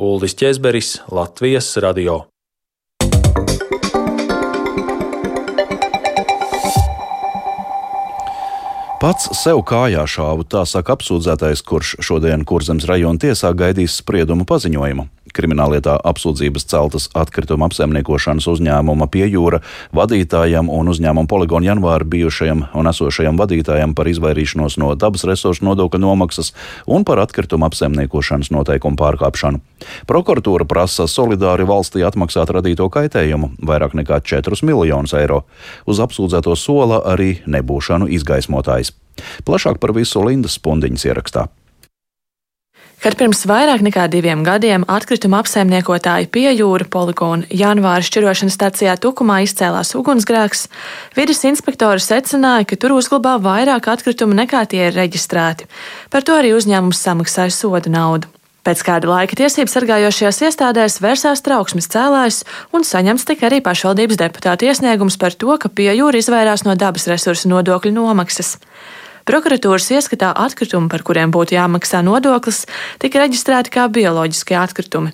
Uldis 0.00 0.36
Česberis, 0.40 0.98
Latvijas 1.12 1.74
radio. 1.84 2.29
Pats 9.00 9.30
sev 9.32 9.62
kājā 9.64 10.02
šāvu, 10.04 10.44
tā 10.44 10.60
saka 10.68 10.92
apsūdzētais, 10.92 11.62
kurš 11.64 11.94
šodien 12.04 12.42
Kurzemes 12.44 12.84
rajona 12.84 13.22
tiesā 13.22 13.54
gaidīs 13.56 13.94
spriedumu 13.96 14.44
paziņojumu. 14.44 15.06
Krimināllietā 15.36 15.94
apsūdzības 16.10 16.66
celtas 16.70 17.06
atkrituma 17.16 17.68
apsaimniekošanas 17.70 18.48
uzņēmuma 18.50 19.06
piejūra 19.12 19.60
vadītājam 19.96 20.70
un 20.72 20.90
uzņēmuma 20.90 21.30
poligonu 21.30 21.68
janvāra 21.68 22.06
bijušajam 22.10 22.64
un 22.74 22.90
esošajam 22.90 23.38
vadītājam 23.40 23.94
par 23.94 24.10
izvairīšanos 24.10 24.78
no 24.82 24.92
dabas 24.98 25.26
resursu 25.28 25.66
nodokļa 25.68 26.02
nomaksas 26.02 26.52
un 26.86 27.06
par 27.06 27.22
atkrituma 27.22 27.70
apsaimniekošanas 27.70 28.50
noteikumu 28.54 28.98
pārkāpšanu. 29.00 29.62
Prokuratūra 30.10 30.66
prasa 30.68 31.06
solidāri 31.10 31.68
valstī 31.68 32.02
atmaksāt 32.06 32.50
radīto 32.56 32.88
kaitējumu- 32.90 33.54
vairāk 33.70 33.94
nekā 33.94 34.20
4 34.24 34.62
miljonus 34.66 35.14
eiro. 35.14 35.44
Uz 35.86 35.98
apsūdzēto 35.98 36.56
sola 36.56 37.02
arī 37.04 37.40
nebūšanu 37.46 38.10
izgaismotājs. 38.10 38.92
Plašāk 39.44 39.78
par 39.78 39.92
visu 39.92 40.24
Lindas 40.24 40.58
Spundiņas 40.58 41.04
ierakstā 41.04 41.48
kad 43.00 43.16
pirms 43.20 43.44
vairāk 43.48 43.84
nekā 43.84 44.06
diviem 44.12 44.42
gadiem 44.46 44.84
atkrituma 44.88 45.40
apsaimniekotāji 45.40 46.28
pie 46.32 46.48
jūra 46.52 46.86
poligona 46.92 47.48
janvāra 47.50 48.04
šķirošanas 48.04 48.56
stācijā 48.58 48.96
Tukumā 49.00 49.40
izcēlās 49.46 49.94
ugunsgrēks, 49.98 50.66
vidas 51.16 51.44
inspektori 51.48 52.02
secināja, 52.04 52.68
ka 52.68 52.80
tur 52.80 52.98
uzglabā 52.98 53.38
vairāk 53.42 53.88
atkritumu 53.94 54.36
nekā 54.42 54.66
tie 54.70 54.86
ir 54.88 54.98
reģistrēti. 54.98 55.70
Par 56.12 56.26
to 56.26 56.36
arī 56.36 56.52
uzņēmums 56.56 57.00
samaksāja 57.00 57.56
soda 57.56 57.92
naudu. 57.92 58.28
Pēc 58.60 58.82
kāda 58.84 59.08
laika 59.08 59.38
tiesību 59.40 59.72
sargājošajās 59.72 60.42
iestādēs 60.44 60.98
vērsās 61.00 61.40
trauksmes 61.46 61.88
cēlājs 61.88 62.42
un 62.76 62.84
saņemts 62.84 63.24
tika 63.30 63.48
arī 63.48 63.62
pašvaldības 63.64 64.20
deputāta 64.20 64.68
iesniegums 64.68 65.16
par 65.16 65.32
to, 65.32 65.56
ka 65.56 65.72
pie 65.72 65.88
jūra 65.96 66.20
izvairās 66.20 66.66
no 66.68 66.76
dabas 66.76 67.08
resursu 67.08 67.48
nodokļu 67.48 67.94
nomaksas. 67.96 68.58
Prokuratūras 69.30 69.84
ieskatā 69.94 70.32
atkritumi, 70.34 70.88
par 70.90 71.04
kuriem 71.06 71.30
būtu 71.30 71.54
jāmaksā 71.54 72.00
nodoklis, 72.02 72.64
tika 72.98 73.20
reģistrēti 73.22 73.70
kā 73.70 73.84
bioloģiskie 73.94 74.56
atkritumi. 74.58 75.12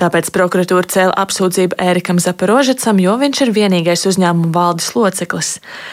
Tāpēc 0.00 0.30
prokuratūra 0.32 0.88
cēla 0.88 1.12
apsūdzību 1.20 1.76
Ērikam 1.84 2.22
Zaporožecam, 2.24 3.02
jo 3.04 3.18
viņš 3.20 3.42
ir 3.44 3.52
vienīgais 3.58 4.06
uzņēmuma 4.08 4.54
valdes 4.54 4.88
loceklis. 4.96 5.50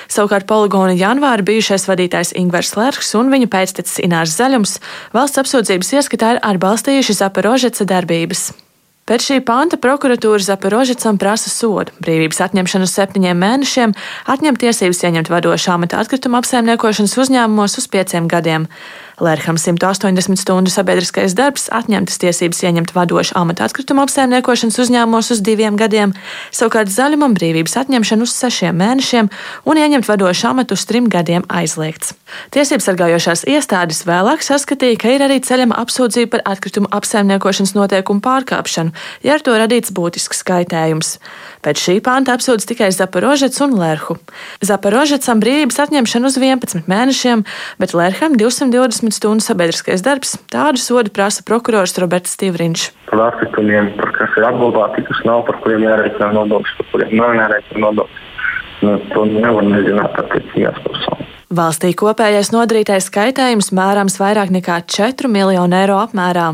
Savukārt 0.08 0.48
poligona 0.48 0.96
janvāra 0.96 1.44
bijušais 1.44 1.90
vadītājs 1.92 2.32
Ingvars 2.40 2.72
Lērks 2.80 3.12
un 3.20 3.34
viņa 3.36 3.50
pēctecis 3.52 4.00
Inārs 4.06 4.38
Zaļums 4.40 4.78
valsts 5.18 5.44
apsūdzības 5.44 5.92
ieskatā 6.00 6.38
ir 6.38 6.42
atbalstījuši 6.54 7.20
Zaporožeca 7.20 7.90
darbības. 7.92 8.48
Pēc 9.08 9.24
šī 9.24 9.36
panta 9.48 9.78
prokuratūra 9.80 10.44
Zaporožicam 10.44 11.16
prasa 11.16 11.48
sodu, 11.48 11.94
brīvības 12.04 12.42
atņemšanu 12.44 12.90
septiņiem 12.92 13.40
mēnešiem, 13.40 13.94
atņemt 14.34 14.60
tiesības 14.60 15.00
ieņemt 15.08 15.32
vadošu 15.32 15.72
amata 15.78 16.02
atkrituma 16.04 16.42
apsaimniekošanas 16.44 17.16
uzņēmumos 17.24 17.80
uz 17.80 17.88
pieciem 17.94 18.28
gadiem. 18.28 18.68
Lērham 19.18 19.58
180 19.58 20.38
stundu 20.38 20.70
sabiedriskais 20.70 21.34
darbs, 21.34 21.64
atņemtas 21.74 22.20
tiesības 22.22 22.60
ieņemt 22.62 22.92
vadošu 22.94 23.34
amatu 23.40 23.64
atkrituma 23.66 24.04
apsaimniekošanas 24.06 24.76
uzņēmumos 24.84 25.32
uz 25.34 25.40
diviem 25.42 25.74
gadiem, 25.74 26.12
savukārt 26.54 26.92
zaļumam 26.94 27.34
brīvības 27.34 27.80
atņemšana 27.82 28.28
uz 28.28 28.36
sešiem 28.38 28.78
mēnešiem 28.78 29.32
un 29.66 29.82
ieņemt 29.82 30.06
vadošu 30.06 30.52
amatu 30.52 30.78
uz 30.78 30.86
trim 30.86 31.08
gadiem 31.10 31.48
aizliegts. 31.50 32.14
Tiesības 32.54 32.86
sargājošās 32.92 33.42
iestādes 33.50 34.04
vēlāk 34.06 34.46
saskatīja, 34.46 35.00
ka 35.02 35.16
ir 35.16 35.26
arī 35.26 35.40
ceļama 35.42 35.82
apsūdzība 35.82 36.36
par 36.36 36.46
atkritumu 36.54 36.94
apsaimniekošanas 36.94 37.74
noteikumu 37.74 38.22
pārkāpšanu, 38.22 38.94
ja 39.26 39.40
ar 39.40 39.42
to 39.42 39.58
radīts 39.58 39.96
būtisks 39.98 40.46
kaitējums. 40.46 41.16
Pēc 41.66 41.82
šī 41.88 41.98
panta 42.06 42.38
apsūdz 42.38 42.70
tikai 42.70 42.92
Zaporožets 42.94 43.66
un 43.66 43.74
Lerhu. 43.82 44.20
Zaporožetsam 44.62 45.42
brīvības 45.42 45.82
atņemšana 45.88 46.30
uz 46.30 46.38
11 46.38 46.86
mēnešiem, 46.86 47.48
bet 47.82 47.98
Lerham 47.98 48.38
220 48.38 49.07
12 49.08 49.16
stundu 49.16 49.44
sabiedriskais 49.44 50.04
darbs. 50.04 50.36
Tādu 50.52 50.82
sodu 50.82 51.12
prasa 51.14 51.44
prokurors 51.48 51.96
Roberts 52.02 52.36
Stīvriņš. 52.36 52.90
Par 53.08 53.24
atkritumiem, 53.32 53.94
par 54.00 54.12
kas 54.16 54.36
ir 54.38 54.48
apglabāti, 54.48 55.06
kas 55.08 55.24
nav, 55.28 55.46
par 55.48 55.60
kuriem 55.64 55.86
jārēķina 55.88 56.34
nodoklis, 56.36 56.76
par 56.80 56.90
kuriem 56.92 57.16
nav 57.16 57.36
jārēķina 57.38 57.84
nodoklis. 57.86 58.26
Nu, 58.84 58.94
to 59.10 59.24
nevar 59.26 59.66
nezināt 59.66 60.20
attiecīgās 60.22 60.78
personas. 60.84 61.34
Valstī 61.58 61.94
kopējais 61.96 62.52
nodarītais 62.52 63.08
kaitējums 63.16 63.72
mērāms 63.74 64.20
vairāk 64.20 64.52
nekā 64.52 64.82
4 64.92 65.32
miljonu 65.32 65.78
eiro 65.80 65.96
apmērā, 66.04 66.50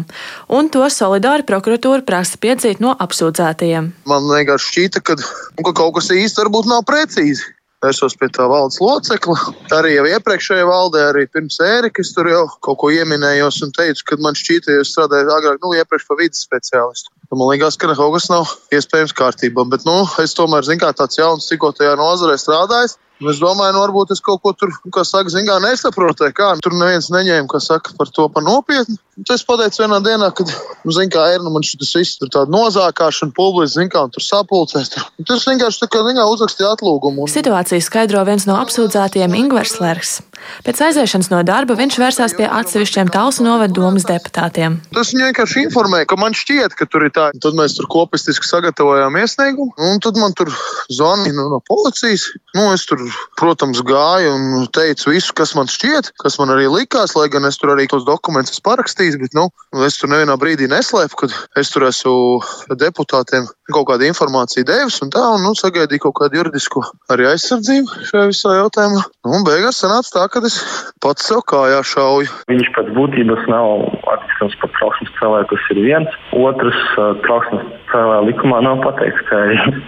un 0.54 0.70
to 0.72 0.86
solidāri 0.94 1.44
prokuratūra 1.50 2.06
prasa 2.06 2.38
piedzīt 2.38 2.80
no 2.84 2.94
apsūdzētajiem. 3.02 3.90
Man 4.08 4.30
vienkārši 4.30 4.70
šķīta, 4.70 5.04
ka, 5.10 5.18
ka 5.66 5.74
kaut 5.74 5.98
kas 5.98 6.14
īsti 6.14 6.46
varbūt 6.46 6.70
nav 6.70 6.86
precīzi 6.88 7.50
vērsos 7.84 8.16
pie 8.20 8.30
tā 8.34 8.48
valdes 8.50 8.80
locekla. 8.84 9.36
Arī 9.78 9.96
jau 9.98 10.06
iepriekšējā 10.10 10.68
valdē, 10.68 11.04
arī 11.10 11.26
pirms 11.32 11.60
ērikas 11.64 12.14
tur 12.16 12.30
jau 12.32 12.46
kaut 12.64 12.80
ko 12.84 12.92
ieminējos 12.96 13.62
un 13.68 13.74
teicu, 13.76 14.08
ka 14.10 14.20
man 14.24 14.38
šķīta, 14.40 14.78
ja 14.78 14.88
strādāju 14.88 15.34
agrāk, 15.36 15.60
nu, 15.64 15.74
iepriekš 15.78 16.08
par 16.10 16.22
vidas 16.22 16.46
speciālistu. 16.48 17.12
Man 17.34 17.50
liekas, 17.50 17.78
ka 17.82 17.90
kas 17.94 18.30
nav 18.30 18.52
iespējams 18.74 19.16
kārtībā, 19.18 19.66
bet, 19.72 19.88
nu, 19.90 20.04
es 20.22 20.36
tomēr, 20.38 20.66
zinu, 20.68 20.82
kā 20.84 20.92
tāds 20.98 21.18
jauns, 21.18 21.50
tikko 21.50 21.72
tajā 21.78 21.96
nozarē 22.00 22.38
strādājis, 22.38 22.98
Nu, 23.24 23.30
es 23.32 23.40
domāju, 23.40 23.72
nu, 23.76 23.82
varbūt 23.86 24.12
es 24.12 24.20
kaut 24.24 24.42
ko 24.44 24.52
tur, 24.58 24.74
kā 24.92 25.04
saka, 25.08 25.32
zināmā 25.32 25.62
mērā 25.62 25.72
nesaprotu. 25.72 26.28
Kā 26.36 26.50
tur 26.64 26.74
neviens 26.76 27.12
neņēma, 27.14 27.48
kas 27.52 27.70
saka 27.70 27.94
par 27.96 28.10
to 28.12 28.26
par 28.34 28.44
nopietnu. 28.44 28.98
Es 29.30 29.46
pateicu 29.46 29.84
vienā 29.84 30.00
dienā, 30.04 30.32
kad, 30.36 30.50
nu, 30.84 30.92
zināmā 30.92 31.22
mērā, 31.22 31.38
ir, 31.38 31.44
nu, 31.46 31.54
man 31.54 31.64
šis 31.64 31.94
viss 31.96 32.18
tur 32.20 32.32
tāda 32.34 32.52
nozākāšana, 32.52 33.32
publiski, 33.38 33.78
zināmā 33.78 33.94
mērā, 33.94 34.12
tur 34.16 34.26
sapulcēs. 34.26 34.92
Tas 35.30 35.46
vienkārši 35.48 35.84
tā 35.86 35.90
kā, 35.94 36.02
zināmā 36.02 36.24
mērā, 36.24 36.34
uzrakstīja 36.34 36.74
atlūgumu. 36.76 37.24
Un... 37.24 37.32
Situāciju 37.32 37.86
skaidro 37.86 38.26
viens 38.28 38.48
no 38.50 38.58
apsūdzētajiem 38.60 39.38
Ingvers 39.40 39.78
Lērks. 39.80 40.18
Pēc 40.66 40.82
aiziešanas 40.90 41.32
no 41.32 41.40
darba 41.48 41.78
viņš 41.80 42.00
vērsās 42.02 42.36
pie 42.36 42.50
atsevišķiem 42.50 43.14
Talsu 43.14 43.46
novada 43.46 43.72
domas 43.78 44.04
deputātiem. 44.10 44.82
Tas 44.92 45.14
viņu 45.14 45.30
vienkārši 45.30 45.64
informēja, 45.70 46.10
ka 46.10 46.20
man 46.20 46.36
šķiet, 46.36 46.76
ka 46.76 46.90
tur 46.90 47.08
ir 47.08 47.14
tā. 47.16 47.23
Tad 47.44 47.58
mēs 47.58 47.78
tur 47.78 47.88
kopistiski 47.92 48.48
sagatavojām 48.48 49.18
iesniegumu, 49.22 49.74
un 49.90 50.02
tad 50.04 50.20
man 50.20 50.36
tur 50.38 50.52
zvanīja 50.92 51.36
nu, 51.38 51.48
no 51.54 51.62
policijas. 51.68 52.28
Nu, 52.56 52.68
es 52.76 52.86
tur, 52.90 53.02
protams, 53.40 53.82
gāju 53.86 54.34
un 54.36 54.68
teicu 54.74 55.14
visu, 55.14 55.34
kas 55.38 55.56
man 55.58 55.72
šķiet, 55.72 56.14
kas 56.22 56.38
man 56.42 56.54
arī 56.54 56.70
likās, 56.72 57.16
lai 57.18 57.30
gan 57.34 57.48
es 57.50 57.58
tur 57.62 57.74
arī 57.74 57.88
tos 57.92 58.06
dokumentus 58.08 58.62
parakstījis, 58.66 59.20
bet 59.22 59.38
nu, 59.38 59.48
es 59.88 59.98
tur 60.00 60.12
nevienā 60.12 60.38
brīdī 60.42 60.70
neslēpu, 60.72 61.24
kad 61.24 61.36
es 61.60 61.74
tur 61.74 61.88
esmu 61.90 62.76
deputātiem 62.80 63.48
kaut 63.72 63.88
kādu 63.90 64.08
informāciju 64.10 64.68
devis 64.68 65.00
un 65.04 65.12
tā, 65.14 65.24
un 65.36 65.44
nu, 65.46 65.54
sagaidīju 65.58 66.06
kaut 66.08 66.18
kādu 66.20 66.42
juridisku 66.42 66.84
arī 67.14 67.30
aizsardzību 67.32 68.08
šajā 68.10 68.26
visā 68.30 68.56
jautājumā. 68.60 69.04
Nu, 69.24 69.34
un 69.38 69.46
beigās 69.48 69.80
sanāca 69.82 70.18
tā, 70.18 70.26
ka 70.34 70.44
es 70.48 70.60
pats 71.04 71.30
sev 71.30 71.44
kājā 71.50 71.80
šauju. 71.88 72.32
Viņš 72.52 72.72
pēc 72.76 72.92
būtības 72.98 73.48
nav 73.52 73.88
attīstīts 74.14 74.60
par 74.62 74.74
trauksmes 74.78 75.14
cēlāju, 75.20 75.50
kas 75.54 75.70
ir 75.74 75.82
viens. 75.88 76.18
Otrs 76.38 76.82
trauksmes 77.24 77.70
cēlāja 77.92 78.26
likumā 78.28 78.60
nav 78.66 78.82
pateikts, 78.84 79.24
ka, 79.30 79.40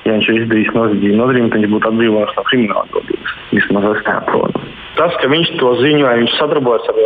ja 0.05 0.15
viņš 0.15 0.29
ir 0.31 0.39
izdarījis 0.43 0.73
noziedzību 0.75 1.19
nodarījumu, 1.19 1.51
tad 1.53 1.63
viņš 1.63 1.73
būtu 1.75 1.91
atbrīvots 1.91 2.37
no 2.37 2.45
krimināla 2.49 2.87
atbildības. 2.87 3.35
Vismaz 3.55 3.87
es 3.91 4.03
tā 4.07 4.17
saprotu. 4.19 4.63
Tas, 4.95 5.15
ka 5.19 5.29
viņš 5.31 5.51
to 5.59 5.73
ziņoja, 5.81 6.15
viņš 6.21 6.37
sadarbojas 6.39 6.89
ar 6.91 6.99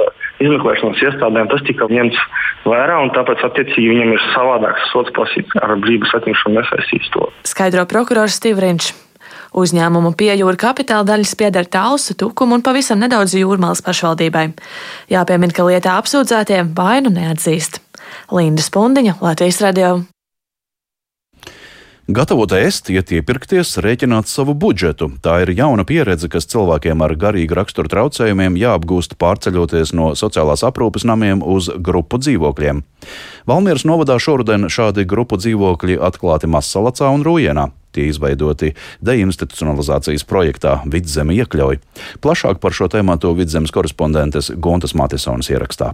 izmeklēšanas 0.46 1.04
iestādēm, 1.08 1.50
tas 1.52 1.66
tika 1.68 1.90
ņemts 1.90 2.22
vērā, 2.70 3.02
un 3.04 3.14
tāpēc 3.16 3.44
attiecīgi 3.50 3.92
viņam 3.96 4.16
ir 4.16 4.26
savādāks 4.36 4.90
sots 4.94 5.14
prasīts 5.18 5.60
ar 5.64 5.76
brīvības 5.82 6.16
atņemšanu 6.20 6.60
nesaistīts 6.60 7.14
to. 7.16 7.30
Skaidro 7.50 7.86
prokurors 7.90 8.38
Stīvriņš. 8.42 8.92
Uzņēmumu 9.58 10.14
piejūra 10.18 10.60
kapitāla 10.62 11.08
daļas 11.08 11.34
pieder 11.38 11.66
Talsu, 11.66 12.14
Tukumu 12.18 12.60
un 12.60 12.66
pavisam 12.66 13.02
nedaudz 13.02 13.34
Jūrmālas 13.38 13.82
pašvaldībai. 13.86 14.52
Jāpiemina, 15.10 15.56
ka 15.56 15.66
lietā 15.66 15.98
apsūdzētie 15.98 16.62
vainu 16.78 17.14
neatzīst. 17.16 17.82
Linda 18.32 18.66
Spundiņa, 18.66 19.20
Latvijas 19.22 19.62
radio. 19.66 20.00
Gatavot 22.10 22.50
ēst, 22.58 22.88
iet 22.90 23.12
iepirkties, 23.14 23.76
rēķināt 23.86 24.26
savu 24.26 24.56
budžetu. 24.58 25.12
Tā 25.22 25.36
ir 25.44 25.52
jauna 25.54 25.84
pieredze, 25.86 26.26
kas 26.26 26.50
cilvēkiem 26.50 27.04
ar 27.06 27.14
garīgu 27.14 27.54
raksturu 27.54 27.92
traucējumiem 27.92 28.56
jāapgūst 28.58 29.14
pārceļoties 29.22 29.94
no 29.94 30.08
sociālās 30.18 30.66
aprūpes 30.66 31.06
namiem 31.06 31.44
uz 31.46 31.70
grupu 31.78 32.18
dzīvokļiem. 32.18 32.82
Valmieras 33.46 33.86
novadā 33.86 34.18
šoruden 34.18 34.72
šādi 34.74 35.06
grupu 35.06 35.38
dzīvokļi 35.38 36.00
atklāti 36.10 36.50
Masalacā 36.50 37.12
un 37.14 37.22
Rūjienā. 37.30 37.68
Tie 37.94 38.10
izveidoti 38.10 38.74
deinstitucionalizācijas 39.06 40.26
projektā 40.26 40.80
Vidzeme 40.90 41.38
iekļauj. 41.38 41.78
Plašāk 42.26 42.58
par 42.58 42.74
šo 42.74 42.90
tēmu 42.90 43.22
Vidzemes 43.38 43.70
korespondentes 43.70 44.50
Gontas 44.58 44.98
Matisonas 44.98 45.54
ierakstā. 45.54 45.94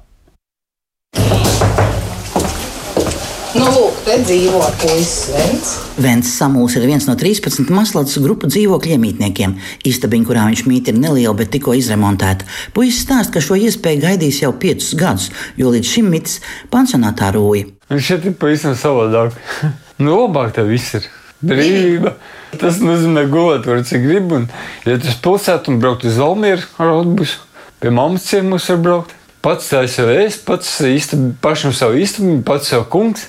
Nu, 3.55 3.65
lūk, 3.71 3.99
te 4.03 4.17
dzīvo 4.19 4.59
puisis 4.81 5.29
Vents. 5.31 5.69
Vents 6.03 6.31
Samuls 6.35 6.73
ir 6.75 6.83
viens 6.89 7.05
no 7.07 7.13
13 7.15 7.69
maslātas 7.71 8.17
grupu 8.19 8.49
dzīvokļu 8.51 8.97
iemītniekiem. 8.97 9.53
Istabiņa, 9.87 10.27
kurā 10.27 10.43
viņš 10.49 10.63
mīt, 10.67 10.89
ir 10.91 10.97
neliela, 10.99 11.31
bet 11.39 11.53
tikko 11.53 11.71
izremontēta. 11.79 12.43
Puisis 12.75 13.05
stāsta, 13.05 13.37
ka 13.37 13.43
šo 13.45 13.55
iespēju 13.55 14.01
gaidījis 14.03 14.41
jau 14.43 14.51
piecus 14.59 14.91
gadus, 14.99 15.29
jo 15.55 15.71
līdz 15.71 15.87
šim 15.87 16.09
mitis 16.11 16.41
pansionātā 16.73 17.29
rūja. 17.37 17.69
Viņš 17.93 18.09
šeit 18.09 18.27
ir 18.27 18.35
pavisam 18.41 18.75
savādāk. 18.79 19.37
nu, 20.03 20.17
labāk 20.25 20.51
tev 20.57 20.73
viss 20.73 20.97
ir. 20.99 21.07
Brīvība. 21.45 22.11
Tas 22.59 22.81
nozīmē 22.83 23.23
gulēt, 23.31 23.69
var 23.71 23.85
cik 23.87 24.03
grib. 24.03 24.33
Un, 24.35 24.49
ja 24.83 24.97
tu 24.99 25.07
uz 25.11 25.19
pilsētu 25.23 25.71
un 25.71 25.79
braukt 25.83 26.03
uz 26.07 26.19
Valmieru 26.19 26.67
ar 26.75 26.91
autobusu, 26.97 27.39
pie 27.79 27.93
mammas 27.93 28.27
ciemos 28.27 28.67
var 28.73 28.83
braukt. 28.83 29.15
Pats 29.45 29.69
tā 29.69 29.83
jau 29.85 30.07
es, 30.09 30.39
pats 30.41 30.71
īsti, 30.81 31.19
pašam 31.43 31.71
savu 31.75 31.99
īstenību, 32.01 32.41
pats 32.47 32.71
savu 32.73 32.87
kungs. 32.89 33.27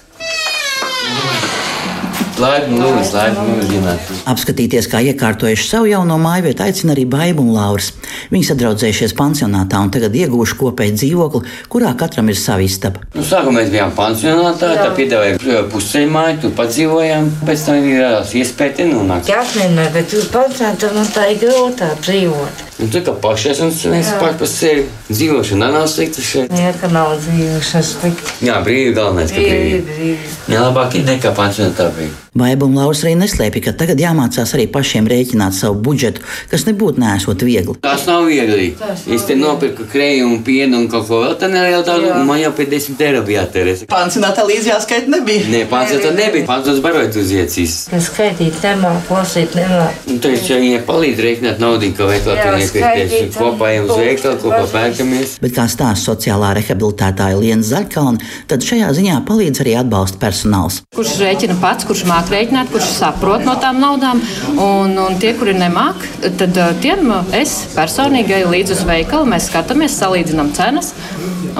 Laipni 2.36 2.76
lūdzu, 2.76 3.14
laipni 3.14 3.54
lūdzu. 3.56 4.16
Apskatīties, 4.28 4.88
kā 4.92 5.00
iekārtojuši 5.08 5.64
savu 5.70 5.88
jauno 5.88 6.18
māju 6.20 6.44
vietu, 6.48 6.64
aicina 6.66 6.92
arī 6.92 7.06
Baiba 7.08 7.40
un 7.40 7.54
Lauris. 7.54 7.92
Viņi 8.32 8.50
sadraudzējušies 8.50 9.16
pansionātā 9.16 9.80
un 9.80 9.92
tagad 9.94 10.16
ieguvuši 10.20 10.58
kopēju 10.60 10.98
dzīvokli, 10.98 11.42
kurā 11.72 11.94
katram 11.96 12.28
ir 12.28 12.36
sava 12.40 12.66
istaba. 12.66 13.06
Nu, 13.16 13.24
sākumā 13.24 13.62
mēs 13.62 13.72
bijām 13.72 13.96
pansionātā, 13.96 14.74
tā 14.82 14.92
piedāvāja 14.98 15.64
pusceļu 15.72 16.12
māju, 16.12 16.38
tur 16.44 16.54
padzīvojām, 16.60 17.32
pēc 17.48 17.66
tam 17.70 17.90
ir 17.90 18.04
radās 18.04 18.36
iespēja 18.36 18.78
te 18.82 18.90
nonākt. 18.92 19.32
Jā, 19.32 19.42
nē, 19.72 19.90
bet 19.96 20.16
uz 20.20 20.28
pansionātā 20.34 20.92
man 20.96 21.12
tā 21.16 21.30
ir 21.32 21.44
grūtāk 21.46 22.02
dzīvot. 22.04 22.65
Un 22.76 22.90
tu 22.92 23.00
kā 23.00 23.14
pašais 23.16 23.60
un 23.64 23.70
es 23.72 24.10
pašu 24.20 24.36
par 24.36 24.48
sevi 24.52 24.82
dzīvošana 25.08 25.70
nav 25.72 25.86
slikta 25.88 26.20
šeit. 26.20 26.52
Jā, 26.52 26.74
ka 26.76 26.90
nav 26.92 27.14
dzīvošana 27.22 27.88
slikta. 27.88 28.36
Jā, 28.44 28.60
brīvi 28.66 28.92
galvenais, 28.98 29.32
ka 29.32 29.40
brīvi. 29.40 29.80
brīvi. 29.88 30.30
Jā, 30.52 30.60
labāk 30.68 30.98
ir 31.00 31.08
nekā 31.08 31.32
brīvi. 31.32 32.12
Baiba 32.36 32.66
un 32.68 32.74
Lauris 32.76 33.00
arī 33.00 33.14
neslēpja, 33.16 33.62
ka 33.64 33.72
tagad 33.80 34.00
jāmācās 34.02 34.50
arī 34.52 34.66
pašiem 34.68 35.06
rēķināt 35.08 35.56
savu 35.56 35.78
budžetu, 35.86 36.20
kas 36.50 36.66
nebūtu 36.68 37.00
nesot 37.00 37.40
viegli. 37.48 37.78
Tas 37.80 38.04
nav 38.04 38.26
viegli. 38.28 38.74
Es 39.08 39.24
te 39.24 39.38
nopirku 39.40 39.86
krējumu, 39.88 40.42
pienu 40.44 40.82
un 40.82 40.90
kaut 40.92 41.08
ko 41.08 41.22
vēl 41.22 41.38
tādu 41.40 41.56
nelielu 41.56 41.86
tādu, 41.86 42.10
un 42.12 42.28
man 42.28 42.42
jau 42.42 42.52
pie 42.58 42.66
10 42.74 43.00
eiro 43.08 43.22
bija 43.24 43.46
jātērē. 43.46 43.78
Pansionātā 43.88 44.44
līdz 44.50 44.68
jāskaita 44.68 45.14
nebija. 45.14 45.46
Nē, 45.48 45.62
pansionātā 45.72 46.12
nebija. 46.18 46.48
Pansionātā 46.50 46.84
barot 46.84 47.16
uz 47.22 47.32
iecīs. 47.32 47.78
Es 47.96 48.10
skaitīt 48.10 48.60
nemāku, 48.60 49.16
lasīt 49.16 49.56
nemāku. 49.56 50.12
Un 50.12 50.20
tad 50.20 50.36
ja 50.36 50.84
palīdz 50.92 51.24
rēķināt 51.24 51.64
naudu, 51.64 51.88
ka 51.96 52.10
veiklā 52.12 52.36
tur 52.42 52.60
nepieties. 52.74 53.36
Kopā 53.36 53.70
ejam 53.74 53.86
uz 53.90 54.00
veikalu, 54.00 54.38
kopā 54.42 54.62
pērkamies. 54.72 55.36
Bet 55.42 55.54
kā 55.56 55.66
stāsta 55.70 56.12
sociālā 56.12 56.52
rehabilitētāja 56.58 57.38
Liena 57.40 57.66
Zaļkalna, 57.66 58.32
tad 58.50 58.66
šajā 58.66 58.90
ziņā 58.98 59.20
palīdz 59.28 59.62
arī 59.64 59.76
atbalsta 59.82 60.20
personāls. 60.22 60.80
Kurš 60.96 61.16
rēķina 61.22 61.58
pats, 61.62 61.86
kurš 61.88 62.06
māk 62.10 62.32
rēķināt, 62.32 62.72
kurš 62.74 62.90
saprot 62.98 63.46
no 63.46 63.56
tām 63.62 63.80
naudām, 63.82 64.22
un, 64.56 64.96
un 65.06 65.20
tie, 65.22 65.34
kuri 65.38 65.56
nemāk, 65.58 66.06
tad 66.40 66.58
tiem 66.82 67.12
es 67.36 67.58
personīgi 67.76 68.40
eju 68.40 68.52
līdzi 68.54 68.76
uz 68.78 68.84
veikalu, 68.88 69.28
mēs 69.32 69.50
skatāmies, 69.52 69.98
salīdzinām 70.00 70.54
cenas 70.56 70.94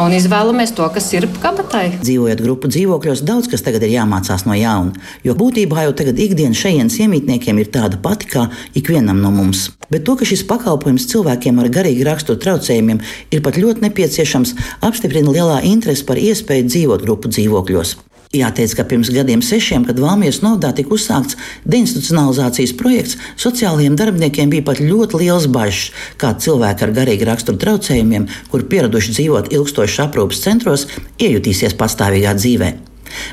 un 0.01 0.14
izvēlamies 0.16 0.75
to, 0.77 0.87
kas 0.92 1.09
ir 1.16 1.27
kabatai. 1.42 1.87
Dzīvojot 2.03 2.42
grupu 2.45 2.71
dzīvokļos, 2.73 3.25
daudz 3.27 3.49
kas 3.53 3.64
tagad 3.64 3.87
ir 3.87 3.95
jāmācās 3.97 4.47
no 4.49 4.57
jauna, 4.57 4.92
jo 5.25 5.37
būtībā 5.38 5.87
jau 5.87 5.95
tagad 5.97 6.21
ikdienas 6.21 6.61
šejienes 6.61 6.99
iemītniekiem 7.05 7.61
ir 7.62 7.73
tāda 7.73 8.01
pati 8.03 8.31
kā 8.31 8.47
ikvienam 8.77 9.23
no 9.23 9.33
mums. 9.35 9.71
Bet 9.87 10.03
to, 10.07 10.16
ka 10.19 10.27
šis 10.27 10.42
pakalpojums 10.49 10.96
cilvēkiem 11.05 11.61
ar 11.61 11.69
garīgi 11.69 12.09
raksturu 12.09 12.41
traucējumiem 12.41 13.05
ir 13.29 13.45
pat 13.45 13.61
ļoti 13.61 13.85
nepieciešams, 13.85 14.57
apstiprina 14.89 15.37
lielā 15.37 15.61
interese 15.69 16.09
par 16.09 16.17
iespēju 16.17 16.71
dzīvot 16.73 17.05
grupu 17.05 17.29
dzīvokļos. 17.29 17.97
Jāteic, 18.35 18.73
ka 18.75 18.85
pirms 18.89 19.13
gadiem 19.15 19.43
sešiem, 19.45 19.85
kad 19.87 20.01
Valmijas 20.03 20.41
novadā 20.43 20.73
tika 20.75 20.97
uzsākts 20.97 21.39
deinstitucionalizācijas 21.69 22.75
projekts, 22.81 23.21
sociālajiem 23.39 23.95
darbiniekiem 23.97 24.51
bija 24.51 24.65
pat 24.67 24.83
ļoti 24.83 25.23
liels 25.23 25.47
bažas, 25.47 25.93
kā 26.19 26.33
cilvēki 26.35 26.89
ar 26.89 26.97
garīgi 26.97 27.29
raksturu 27.29 27.61
traucējumiem, 27.63 28.27
kur 28.51 28.67
pieraduši 28.73 29.15
dzīvot 29.15 29.53
ilgstošas 29.55 30.09
aprūpes 30.09 30.43
centros, 30.43 30.89
iejutīsies 31.23 31.79
pastāvīgā 31.79 32.35
dzīvē. 32.41 32.75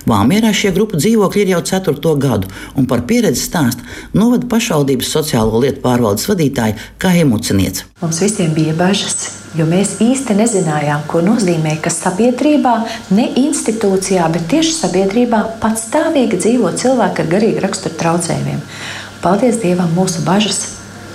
Valmierā 0.09 0.53
šie 0.55 0.73
grupu 0.75 0.99
dzīvokļi 0.99 1.43
ir 1.43 1.53
jau 1.55 1.61
ceturto 1.69 2.15
gadu, 2.19 2.49
un 2.79 2.87
par 2.89 3.05
pieredzi 3.09 3.43
stāsta 3.43 3.85
novada 4.17 4.47
pašvaldības 4.51 5.13
sociālo 5.15 5.61
lietu 5.63 5.83
pārvaldes 5.83 6.27
vadītāja 6.29 6.77
Kāja 7.01 7.27
Muciniec. 7.29 7.83
Mums 8.01 8.19
visiem 8.23 8.51
bija 8.55 8.75
bažas, 8.77 9.29
jo 9.57 9.67
mēs 9.69 9.97
īsti 10.03 10.35
nezinājām, 10.39 11.05
ko 11.11 11.21
nozīmē, 11.25 11.77
ka 11.83 11.93
sabiedrībā, 11.93 12.75
ne 13.15 13.29
institūcijā, 13.45 14.27
bet 14.33 14.49
tieši 14.51 14.75
sabiedrībā 14.81 15.45
patstāvīgi 15.63 16.41
dzīvo 16.43 16.73
cilvēki 16.83 17.23
ar 17.23 17.31
garīgu 17.37 17.63
raksturu 17.67 17.99
traucējumiem. 18.01 18.61
Paldies 19.23 19.61
Dievam, 19.63 19.93
mūsu 19.95 20.25
bažas 20.27 20.65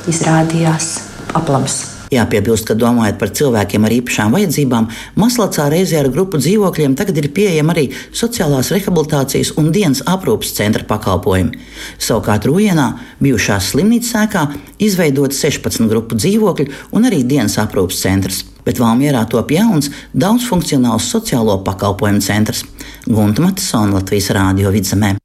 izrādījās 0.09 0.95
aplams. 1.37 1.98
Jāpiebilst, 2.09 2.64
ka 2.68 2.77
domājot 2.79 3.18
par 3.21 3.33
cilvēkiem 3.37 3.85
ar 3.85 3.94
īpašām 3.99 4.33
vajadzībām, 4.33 4.88
Maslacā 5.21 5.66
reizē 5.73 6.01
ar 6.01 6.09
grupu 6.12 6.40
dzīvokļiem 6.40 6.97
tagad 6.97 7.21
ir 7.21 7.29
pieejama 7.37 7.75
arī 7.75 7.88
sociālās 8.16 8.73
rehabilitācijas 8.73 9.53
un 9.61 9.68
dienas 9.75 10.01
aprūpas 10.09 10.55
centra 10.57 10.87
pakalpojumi. 10.88 11.61
Savukārt 12.01 12.49
Rūjienā, 12.49 12.88
bijušās 13.21 13.75
slimnīcas 13.75 14.14
sēkā, 14.14 14.47
izveidot 14.81 15.37
16 15.37 15.88
grupu 15.92 16.16
dzīvokļu 16.16 16.71
un 16.97 17.09
arī 17.11 17.23
dienas 17.29 17.61
aprūpas 17.61 18.01
centrs. 18.07 18.42
Bet 18.64 18.81
Valmjerā 18.81 19.27
top 19.29 19.53
jauns, 19.53 19.92
daudzfunkcionāls 20.16 21.12
sociālo 21.12 21.61
pakalpojumu 21.64 22.25
centrs- 22.25 22.64
Gunta 23.14 23.44
Matisona 23.44 24.01
Latvijas 24.01 24.33
Rādio 24.33 24.73
vidzemē. 24.73 25.16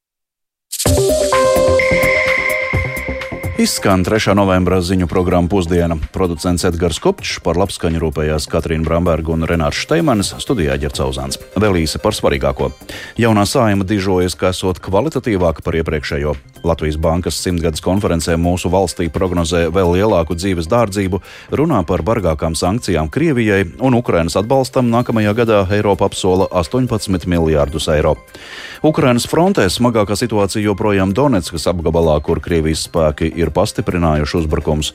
Izskan 3.64 4.02
3. 4.04 4.34
novembra 4.36 4.82
ziņu 4.84 5.06
programma 5.08 5.48
Pusdiena. 5.48 5.96
Producents 6.12 6.66
Edgars 6.68 6.98
Kopčs 7.00 7.38
par 7.46 7.56
labskaņu 7.62 8.02
rūpējās 8.02 8.50
Katrīna 8.52 8.84
Bramberga 8.84 9.32
un 9.32 9.46
Renārs 9.48 9.80
Šteimanis, 9.86 10.34
studijā 10.44 10.76
ģercauzāns. 10.82 11.40
Vēl 11.56 11.80
īsi 11.86 12.02
par 12.04 12.12
svarīgāko. 12.18 12.74
Jaunā 13.24 13.46
sājuma 13.48 13.88
dižojas, 13.88 14.36
ka 14.36 14.52
esot 14.52 14.84
kvalitatīvāka 14.84 15.64
par 15.64 15.78
iepriekšējo. 15.80 16.34
Latvijas 16.64 16.98
Bankas 17.00 17.40
simtgades 17.40 17.84
konferencē 17.84 18.36
mūsu 18.40 18.68
valstī 18.72 19.08
prognozē 19.12 19.70
vēl 19.72 19.96
lielāku 19.96 20.36
dzīves 20.36 20.68
dārdzību, 20.72 21.22
runā 21.56 21.80
par 21.88 22.04
bargākām 22.04 22.56
sankcijām 22.60 23.08
Krievijai 23.12 23.62
un 23.80 23.96
Ukrainas 23.96 24.36
atbalstam 24.40 24.92
nākamajā 24.92 25.36
gadā 25.40 25.62
Eiropa 25.76 26.08
apsola 26.12 26.50
18 26.52 27.28
miljārdus 27.32 27.88
eiro. 27.96 28.18
Ukrainas 28.84 29.28
frontē 29.32 29.70
smagākā 29.72 30.16
situācija 30.20 30.64
joprojām 30.66 31.16
Donetskas 31.16 31.68
apgabalā, 31.72 32.18
kur 32.24 32.44
Krievijas 32.44 32.88
spēki 32.90 33.32
ir 33.40 33.53
ir 33.54 33.56
pastiprinājuši 33.56 34.40
uzbrukums. 34.42 34.94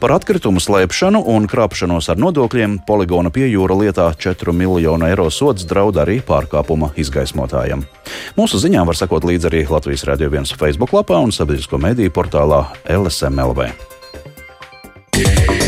Par 0.00 0.14
atkritumu 0.14 0.62
slēpšanu 0.62 1.24
un 1.26 1.48
krāpšanos 1.50 2.10
ar 2.12 2.20
nodokļiem 2.22 2.80
poligona 2.86 3.32
pie 3.34 3.50
jūra 3.50 3.76
lietā 3.82 4.06
4 4.14 4.54
miljonu 4.54 5.08
eiro 5.10 5.28
sods 5.30 5.66
draud 5.66 5.98
arī 5.98 6.20
pārkāpuma 6.22 6.92
izgaismotājiem. 6.96 7.84
Mūsu 8.38 8.62
ziņām 8.62 8.86
var 8.86 8.96
sekot 8.98 9.26
līdzi 9.26 9.50
arī 9.50 9.66
Latvijas 9.66 10.06
Rādio 10.06 10.30
1 10.30 10.54
Facebook 10.56 10.94
lapā 10.94 11.18
un 11.18 11.34
sabiedrisko 11.34 11.80
mediju 11.82 12.14
portālā 12.14 12.66
LSMLV. 12.86 13.72
Yeah. 15.16 15.65